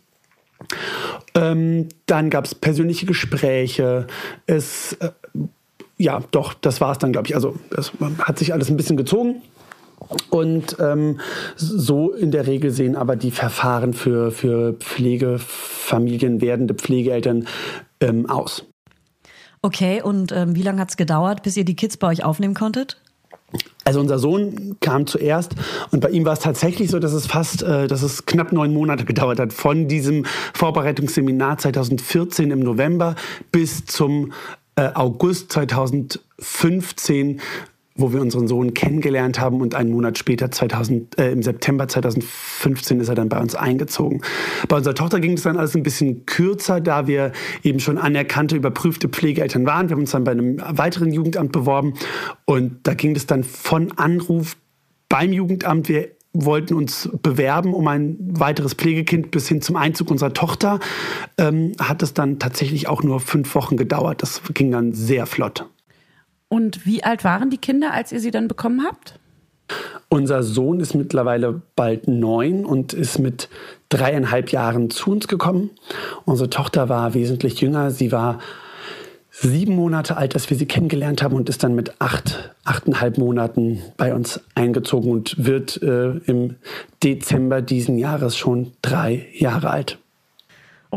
[1.35, 4.07] Ähm, dann gab es persönliche Gespräche.
[4.45, 5.11] Es, äh,
[5.97, 7.35] ja, doch, das war es dann, glaube ich.
[7.35, 9.41] Also, das hat sich alles ein bisschen gezogen.
[10.29, 11.19] Und ähm,
[11.55, 17.47] so in der Regel sehen aber die Verfahren für, für Pflegefamilien, werdende Pflegeeltern
[17.99, 18.65] ähm, aus.
[19.65, 22.53] Okay, und ähm, wie lange hat es gedauert, bis ihr die Kids bei euch aufnehmen
[22.53, 23.01] konntet?
[23.83, 25.55] Also unser Sohn kam zuerst
[25.89, 28.71] und bei ihm war es tatsächlich so, dass es fast, äh, dass es knapp neun
[28.75, 33.15] Monate gedauert hat von diesem Vorbereitungsseminar 2014 im November
[33.51, 34.33] bis zum
[34.75, 37.41] äh, August 2015
[37.97, 42.99] wo wir unseren Sohn kennengelernt haben und einen Monat später, 2000, äh, im September 2015,
[42.99, 44.21] ist er dann bei uns eingezogen.
[44.67, 47.31] Bei unserer Tochter ging es dann alles ein bisschen kürzer, da wir
[47.63, 49.87] eben schon anerkannte, überprüfte Pflegeeltern waren.
[49.87, 51.93] Wir haben uns dann bei einem weiteren Jugendamt beworben
[52.43, 54.57] und da ging es dann von Anruf
[55.07, 55.87] beim Jugendamt.
[55.87, 60.81] Wir wollten uns bewerben um ein weiteres Pflegekind bis hin zum Einzug unserer Tochter.
[61.37, 64.21] Ähm, hat es dann tatsächlich auch nur fünf Wochen gedauert.
[64.21, 65.65] Das ging dann sehr flott.
[66.49, 69.19] Und wie alt waren die Kinder, als ihr sie dann bekommen habt?
[70.09, 73.49] Unser Sohn ist mittlerweile bald neun und ist mit
[73.89, 75.71] dreieinhalb Jahren zu uns gekommen.
[76.25, 77.89] Unsere Tochter war wesentlich jünger.
[77.91, 78.39] Sie war
[79.31, 83.81] sieben Monate alt, als wir sie kennengelernt haben und ist dann mit acht, achteinhalb Monaten
[83.97, 86.55] bei uns eingezogen und wird äh, im
[87.03, 89.97] Dezember diesen Jahres schon drei Jahre alt.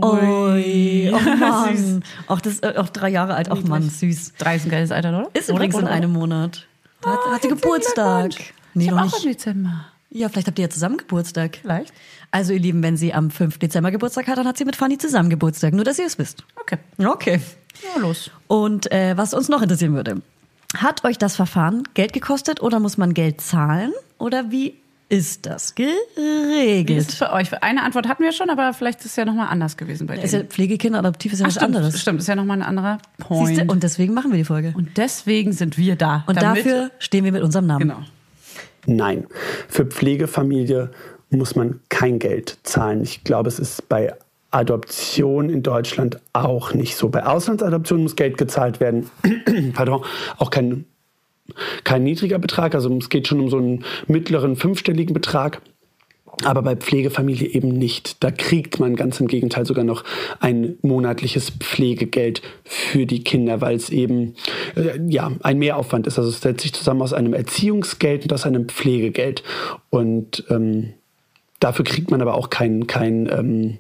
[0.04, 2.04] Ui, oh Mann.
[2.26, 4.34] auch, das, äh, auch drei Jahre alt, ach Mann, süß.
[4.38, 5.30] Drei ist ein geiles Alter, oder?
[5.34, 6.66] Ist übrigens in einem Monat.
[7.00, 8.32] Da hat, hat sie Geburtstag.
[8.74, 9.14] Nee, ich hab nicht.
[9.14, 9.84] auch im Dezember.
[10.10, 11.58] Ja, vielleicht habt ihr ja zusammen Geburtstag.
[11.60, 11.92] Vielleicht.
[12.30, 13.58] Also ihr Lieben, wenn sie am 5.
[13.58, 15.74] Dezember Geburtstag hat, dann hat sie mit Fanny zusammen Geburtstag.
[15.74, 16.44] Nur, dass ihr es wisst.
[16.60, 16.78] Okay.
[16.98, 17.40] Okay.
[17.94, 18.30] Ja, los.
[18.46, 20.22] Und äh, was uns noch interessieren würde.
[20.76, 23.92] Hat euch das Verfahren Geld gekostet oder muss man Geld zahlen?
[24.18, 24.74] Oder wie
[25.10, 26.98] ist das Wie geregelt?
[26.98, 27.50] ist es für euch?
[27.62, 30.32] Eine Antwort hatten wir schon, aber vielleicht ist es ja nochmal anders gewesen bei ist
[30.32, 30.42] ja.
[30.44, 32.00] Pflegekind adoptiv ist ja Ach, was stimmt, anderes.
[32.00, 33.48] stimmt, ist ja nochmal ein anderer Point.
[33.56, 33.64] Siehste?
[33.72, 34.74] Und deswegen machen wir die Folge.
[34.76, 36.24] Und deswegen sind wir da.
[36.26, 37.88] Und damit- dafür stehen wir mit unserem Namen.
[37.88, 38.00] Genau.
[38.86, 39.26] Nein,
[39.68, 40.90] für Pflegefamilie
[41.30, 43.02] muss man kein Geld zahlen.
[43.02, 44.14] Ich glaube, es ist bei
[44.50, 47.08] Adoption in Deutschland auch nicht so.
[47.10, 49.10] Bei Auslandsadoption muss Geld gezahlt werden.
[49.74, 50.02] Pardon,
[50.38, 50.86] auch kein,
[51.84, 52.74] kein niedriger Betrag.
[52.74, 55.60] Also es geht schon um so einen mittleren fünfstelligen Betrag.
[56.44, 58.22] Aber bei Pflegefamilie eben nicht.
[58.22, 60.04] Da kriegt man ganz im Gegenteil sogar noch
[60.38, 64.34] ein monatliches Pflegegeld für die Kinder, weil es eben
[64.76, 66.16] äh, ja ein Mehraufwand ist.
[66.16, 69.42] Also es setzt sich zusammen aus einem Erziehungsgeld und aus einem Pflegegeld.
[69.90, 70.94] Und ähm,
[71.58, 73.78] dafür kriegt man aber auch kein, kein ähm,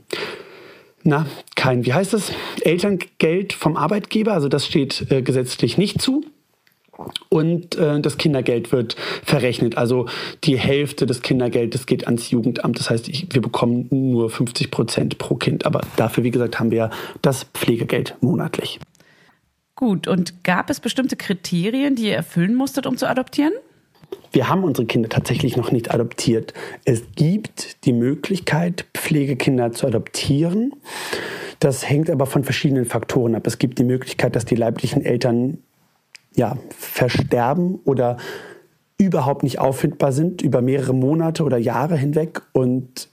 [1.04, 2.32] na, kein, wie heißt das?
[2.62, 4.32] Elterngeld vom Arbeitgeber.
[4.32, 6.24] Also das steht äh, gesetzlich nicht zu.
[7.28, 9.76] Und äh, das Kindergeld wird verrechnet.
[9.76, 10.06] Also
[10.44, 12.78] die Hälfte des Kindergeldes geht ans Jugendamt.
[12.78, 15.64] Das heißt, ich, wir bekommen nur 50 Prozent pro Kind.
[15.64, 16.90] Aber dafür, wie gesagt, haben wir
[17.22, 18.80] das Pflegegeld monatlich.
[19.76, 23.52] Gut, und gab es bestimmte Kriterien, die ihr erfüllen musstet, um zu adoptieren?
[24.32, 26.52] Wir haben unsere Kinder tatsächlich noch nicht adoptiert.
[26.84, 30.72] Es gibt die Möglichkeit, Pflegekinder zu adoptieren.
[31.60, 33.46] Das hängt aber von verschiedenen Faktoren ab.
[33.46, 35.58] Es gibt die Möglichkeit, dass die leiblichen Eltern
[36.38, 38.16] ja, versterben oder
[38.96, 43.08] überhaupt nicht auffindbar sind über mehrere Monate oder Jahre hinweg und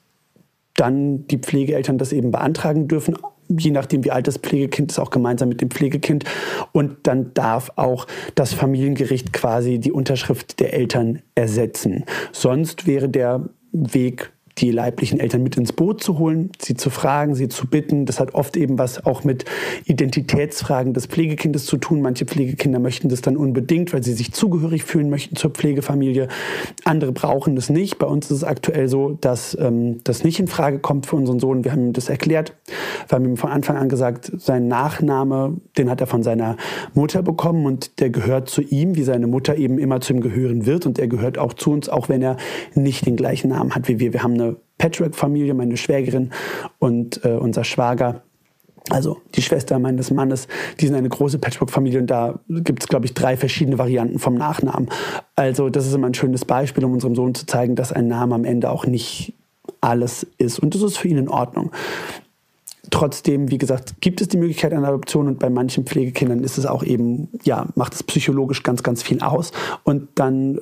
[0.75, 3.17] dann die Pflegeeltern das eben beantragen dürfen,
[3.47, 6.25] je nachdem wie alt das Pflegekind ist, auch gemeinsam mit dem Pflegekind.
[6.71, 12.03] Und dann darf auch das Familiengericht quasi die Unterschrift der Eltern ersetzen.
[12.31, 17.35] Sonst wäre der Weg die leiblichen Eltern mit ins Boot zu holen, sie zu fragen,
[17.35, 18.05] sie zu bitten.
[18.05, 19.45] Das hat oft eben was auch mit
[19.85, 22.01] Identitätsfragen des Pflegekindes zu tun.
[22.01, 26.29] Manche Pflegekinder möchten das dann unbedingt, weil sie sich zugehörig fühlen möchten zur Pflegefamilie.
[26.85, 27.99] Andere brauchen das nicht.
[27.99, 31.39] Bei uns ist es aktuell so, dass ähm, das nicht in Frage kommt für unseren
[31.39, 31.65] Sohn.
[31.65, 32.55] Wir haben ihm das erklärt.
[33.09, 36.55] Wir haben ihm von Anfang an gesagt, sein Nachname, den hat er von seiner
[36.93, 40.65] Mutter bekommen und der gehört zu ihm, wie seine Mutter eben immer zu ihm gehören
[40.65, 40.85] wird.
[40.85, 42.37] Und er gehört auch zu uns, auch wenn er
[42.73, 44.13] nicht den gleichen Namen hat wie wir.
[44.13, 44.44] Wir haben eine
[44.77, 46.31] Patchwork-Familie, meine Schwägerin
[46.79, 48.23] und äh, unser Schwager.
[48.89, 50.47] Also die Schwester meines Mannes,
[50.79, 54.35] die sind eine große Patchwork-Familie und da gibt es, glaube ich, drei verschiedene Varianten vom
[54.35, 54.89] Nachnamen.
[55.35, 58.35] Also das ist immer ein schönes Beispiel, um unserem Sohn zu zeigen, dass ein Name
[58.35, 59.33] am Ende auch nicht
[59.81, 60.59] alles ist.
[60.59, 61.71] Und das ist für ihn in Ordnung.
[62.95, 66.65] Trotzdem, wie gesagt, gibt es die Möglichkeit einer Adoption und bei manchen Pflegekindern ist es
[66.65, 69.51] auch eben, ja, macht es psychologisch ganz, ganz viel aus.
[69.83, 70.57] Und dann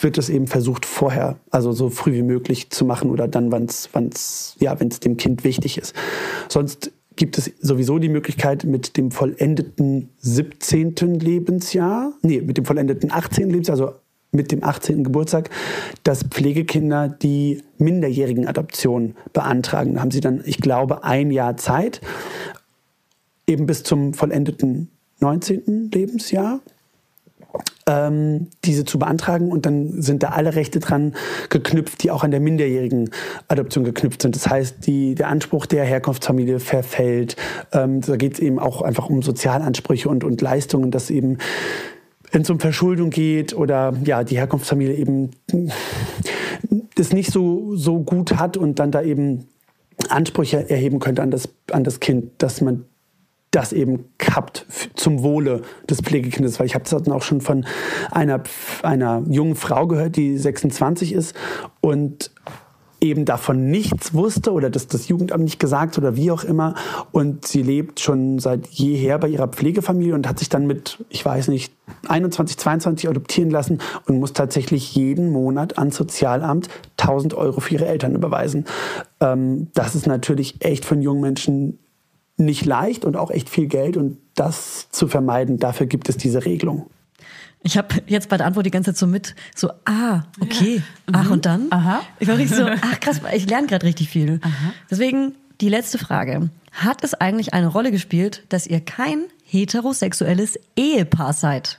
[0.00, 3.64] wird es eben versucht, vorher, also so früh wie möglich zu machen oder dann, wann
[3.64, 5.96] es, ja, wenn es dem Kind wichtig ist.
[6.48, 11.18] Sonst gibt es sowieso die Möglichkeit, mit dem vollendeten 17.
[11.18, 13.50] Lebensjahr, nee, mit dem vollendeten 18.
[13.50, 13.94] Lebensjahr, also
[14.32, 15.04] mit dem 18.
[15.04, 15.50] Geburtstag,
[16.02, 19.94] dass Pflegekinder die Minderjährigen-Adoption beantragen.
[19.94, 22.00] Da haben sie dann, ich glaube, ein Jahr Zeit,
[23.46, 25.90] eben bis zum vollendeten 19.
[25.92, 26.60] Lebensjahr.
[27.86, 31.14] ähm, diese zu beantragen und dann sind da alle Rechte dran
[31.50, 33.10] geknüpft, die auch an der minderjährigen
[33.48, 34.36] Adoption geknüpft sind.
[34.36, 37.36] Das heißt, die, der Anspruch der Herkunftsfamilie verfällt.
[37.72, 41.38] Ähm, da geht es eben auch einfach um Sozialansprüche und, und Leistungen, dass eben
[42.32, 45.30] wenn es um Verschuldung geht oder ja, die Herkunftsfamilie eben
[46.94, 49.46] das nicht so, so gut hat und dann da eben
[50.08, 52.86] Ansprüche erheben könnte an das, an das Kind, dass man
[53.50, 57.66] das eben kappt zum Wohle des Pflegekindes, weil ich habe das dann auch schon von
[58.10, 58.42] einer,
[58.82, 61.36] einer jungen Frau gehört, die 26 ist
[61.82, 62.30] und
[63.02, 66.74] eben davon nichts wusste oder dass das Jugendamt nicht gesagt oder wie auch immer.
[67.10, 71.24] Und sie lebt schon seit jeher bei ihrer Pflegefamilie und hat sich dann mit, ich
[71.24, 71.72] weiß nicht,
[72.08, 77.86] 21, 22 adoptieren lassen und muss tatsächlich jeden Monat ans Sozialamt 1000 Euro für ihre
[77.86, 78.64] Eltern überweisen.
[79.20, 81.78] Ähm, das ist natürlich echt von jungen Menschen
[82.36, 86.44] nicht leicht und auch echt viel Geld und das zu vermeiden, dafür gibt es diese
[86.44, 86.86] Regelung.
[87.64, 90.82] Ich habe jetzt bei der Antwort die ganze Zeit so mit, so, ah, okay,
[91.12, 91.66] ach und dann?
[91.70, 92.02] Aha.
[92.18, 94.40] Ich war richtig so, ach krass, ich lerne gerade richtig viel.
[94.90, 96.50] Deswegen die letzte Frage.
[96.72, 101.78] Hat es eigentlich eine Rolle gespielt, dass ihr kein heterosexuelles Ehepaar seid?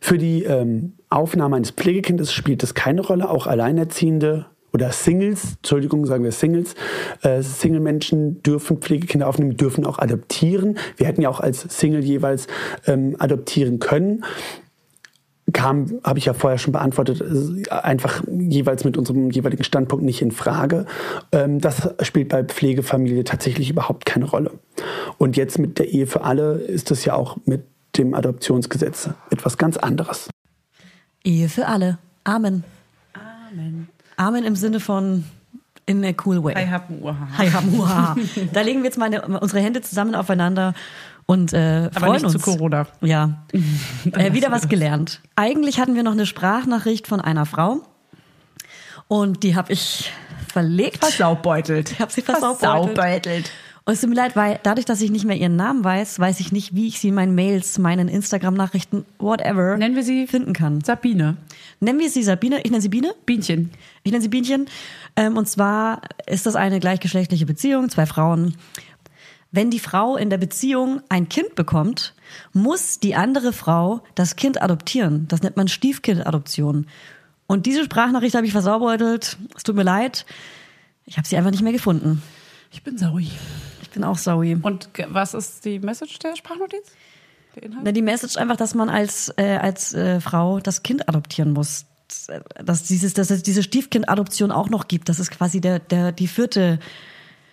[0.00, 3.30] Für die ähm, Aufnahme eines Pflegekindes spielt es keine Rolle.
[3.30, 6.74] Auch Alleinerziehende oder Singles, Entschuldigung, sagen wir Singles,
[7.22, 10.76] äh, Single-Menschen dürfen Pflegekinder aufnehmen, dürfen auch adoptieren.
[10.96, 12.46] Wir hätten ja auch als Single jeweils
[12.86, 14.22] ähm, adoptieren können.
[15.56, 20.20] Kam, habe ich ja vorher schon beantwortet, äh, einfach jeweils mit unserem jeweiligen Standpunkt nicht
[20.20, 20.84] in Frage.
[21.32, 24.50] Ähm, das spielt bei Pflegefamilie tatsächlich überhaupt keine Rolle.
[25.16, 27.64] Und jetzt mit der Ehe für alle ist es ja auch mit
[27.96, 30.28] dem Adoptionsgesetz etwas ganz anderes.
[31.24, 31.96] Ehe für alle.
[32.24, 32.62] Amen.
[33.14, 33.88] Amen.
[34.18, 35.24] Amen im Sinne von
[35.86, 36.54] in a cool way.
[36.54, 37.16] Hi, hab Uha.
[37.38, 38.14] Hi, Hamuha.
[38.52, 40.74] Da legen wir jetzt meine, unsere Hände zusammen aufeinander
[41.26, 42.32] und äh, Aber freuen nicht uns.
[42.32, 42.86] zu Corona.
[43.00, 43.44] Ja.
[44.12, 45.20] äh, wieder was gelernt.
[45.34, 47.82] Eigentlich hatten wir noch eine Sprachnachricht von einer Frau
[49.08, 50.10] und die habe ich
[50.52, 50.98] verlegt.
[50.98, 51.92] Versaubbeutelt.
[51.92, 52.96] Ich habe sie versaubbeutelt.
[52.96, 53.50] Versaubbeutelt.
[53.88, 56.40] Und es tut mir leid, weil dadurch, dass ich nicht mehr ihren Namen weiß, weiß
[56.40, 60.54] ich nicht, wie ich sie in meinen Mails, meinen Instagram-Nachrichten, whatever, Nennen wir sie finden
[60.54, 60.82] kann.
[60.82, 61.36] Sabine.
[61.78, 62.60] Nennen wir sie Sabine.
[62.64, 63.14] Ich nenne sie Biene.
[63.26, 63.70] Bienchen.
[64.02, 64.66] Ich nenne sie Bienchen.
[65.14, 68.56] Ähm, und zwar ist das eine gleichgeschlechtliche Beziehung, zwei Frauen.
[69.52, 72.14] Wenn die Frau in der Beziehung ein Kind bekommt,
[72.52, 75.28] muss die andere Frau das Kind adoptieren.
[75.28, 76.86] Das nennt man Stiefkindadoption.
[77.46, 79.36] Und diese Sprachnachricht habe ich versaubeutelt.
[79.56, 80.26] Es tut mir leid.
[81.04, 82.22] Ich habe sie einfach nicht mehr gefunden.
[82.72, 83.30] Ich bin Saui.
[83.82, 84.58] Ich bin auch sorry.
[84.60, 86.92] Und was ist die Message der Sprachnotiz?
[87.54, 87.84] Der Inhalt?
[87.84, 91.86] Na, die Message einfach, dass man als, äh, als äh, Frau das Kind adoptieren muss.
[92.64, 95.08] Dass, dieses, dass es diese Stiefkindadoption auch noch gibt.
[95.08, 96.78] Das ist quasi der, der, die vierte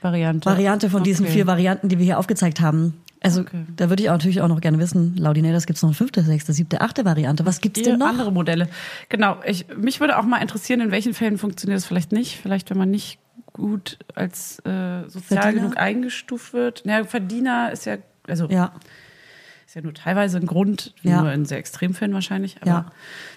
[0.03, 0.45] Variante.
[0.49, 1.33] Variante von diesen Okay.
[1.33, 2.93] vier Varianten, die wir hier aufgezeigt haben.
[3.21, 3.65] Also Okay.
[3.77, 6.21] da würde ich auch natürlich auch noch gerne wissen, Laudinators gibt es noch eine fünfte,
[6.23, 7.45] sechste, siebte, achte Variante.
[7.45, 8.07] Was gibt's denn noch?
[8.07, 8.67] Andere Modelle.
[9.09, 9.37] Genau.
[9.45, 12.37] Ich, mich würde auch mal interessieren, in welchen Fällen funktioniert das vielleicht nicht.
[12.41, 13.19] Vielleicht, wenn man nicht
[13.53, 15.51] gut als äh, sozial Verdiener?
[15.53, 16.85] genug eingestuft wird.
[16.85, 17.97] Naja, Verdiener ist ja,
[18.27, 18.73] also Ja.
[19.65, 21.21] ist ja nur teilweise ein Grund, Ja.
[21.21, 22.57] nur in sehr Extremfällen wahrscheinlich.
[22.61, 22.85] Aber Ja.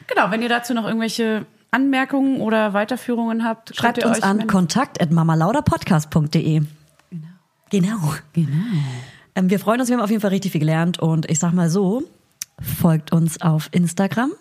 [0.08, 1.46] Genau, wenn ihr dazu noch irgendwelche
[1.76, 6.62] Anmerkungen oder Weiterführungen habt, Schreibt ihr uns an kontakt.mamalauderpodcast.de.
[7.70, 8.14] Genau.
[8.32, 8.48] Genau.
[9.34, 11.52] Ähm, wir freuen uns, wir haben auf jeden Fall richtig viel gelernt und ich sag
[11.52, 12.02] mal so,
[12.78, 14.32] folgt uns auf Instagram,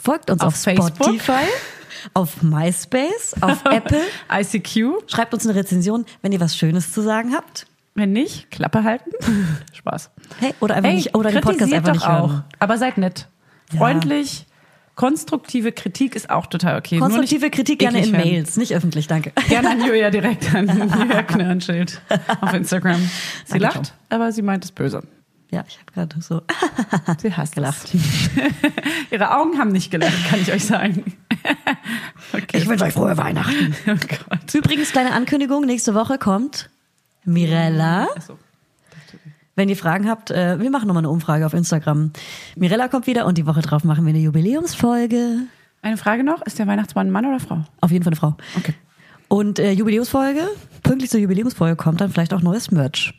[0.00, 0.90] folgt uns auf, Auf Facebook.
[0.94, 1.44] Spotify,
[2.14, 4.00] auf MySpace, auf Apple.
[4.30, 5.10] ICQ.
[5.10, 7.66] Schreibt uns eine Rezension, wenn ihr was Schönes zu sagen habt.
[7.94, 9.10] Wenn nicht, Klappe halten.
[9.72, 10.10] Spaß.
[10.38, 12.28] Hey, oder einfach Hey, nicht, oder den Podcast einfach nicht auch.
[12.28, 12.44] hören.
[12.58, 13.28] Aber seid nett.
[13.76, 14.46] Freundlich.
[14.94, 16.98] Konstruktive Kritik ist auch total okay.
[16.98, 18.30] Konstruktive nicht Kritik gerne in werden.
[18.30, 19.32] Mails, nicht öffentlich, danke.
[19.48, 20.66] Gerne an Julia direkt an
[20.98, 22.00] Julia Knörnschild
[22.40, 23.00] auf Instagram.
[23.46, 25.02] Sie Danke, lacht, aber sie meint es böse.
[25.50, 26.42] Ja, ich habe gerade so.
[27.20, 27.94] Sie hasst Gelacht.
[29.10, 31.14] Ihre Augen haben nicht gelacht, kann ich euch sagen.
[32.32, 32.58] Okay.
[32.58, 33.74] Ich wünsche euch frohe Weihnachten.
[33.86, 34.56] Oh.
[34.56, 36.70] Übrigens, kleine Ankündigung, nächste Woche kommt
[37.24, 38.08] Mirella.
[38.16, 38.38] Achso.
[39.54, 42.12] Wenn ihr Fragen habt, äh, wir machen nochmal eine Umfrage auf Instagram.
[42.56, 45.40] Mirella kommt wieder und die Woche drauf machen wir eine Jubiläumsfolge.
[45.82, 47.62] Eine Frage noch: Ist der Weihnachtsmann Mann oder Frau?
[47.80, 48.36] Auf jeden Fall eine Frau.
[48.56, 48.74] Okay.
[49.28, 50.40] Und äh, Jubiläumsfolge,
[50.82, 53.14] pünktlich zur Jubiläumsfolge kommt dann vielleicht auch neues Merch.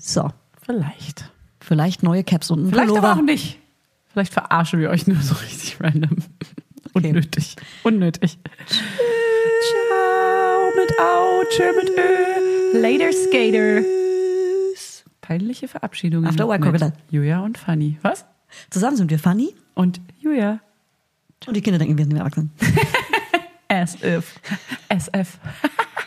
[0.00, 0.30] So,
[0.64, 1.30] Vielleicht.
[1.60, 3.08] vielleicht neue Caps und ein Vielleicht Pullover.
[3.10, 3.58] aber auch nicht.
[4.12, 6.16] Vielleicht verarschen wir euch nur so richtig random.
[6.94, 7.56] Unnötig.
[7.84, 8.38] Unnötig.
[8.68, 12.78] Ciao mit Au, tschö mit Ö.
[12.80, 13.97] Later, Skater.
[15.28, 16.26] Peinliche Verabschiedungen.
[16.26, 16.94] After mit Crocodile.
[17.10, 17.98] Julia und Fanny.
[18.00, 18.24] Was?
[18.70, 20.60] Zusammen sind wir funny Und Julia.
[21.46, 22.50] und die Kinder denken, wir sind erwachsen.
[23.68, 24.40] As if.
[24.88, 25.38] SF.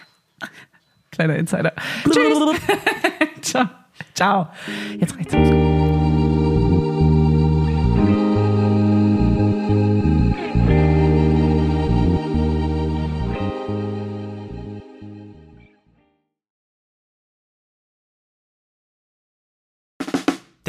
[1.11, 1.71] Kleiner Insider.
[2.09, 2.59] Tschüss.
[3.43, 3.69] Ciao.
[4.15, 4.49] Ciao.
[4.99, 5.90] Jetzt reicht's.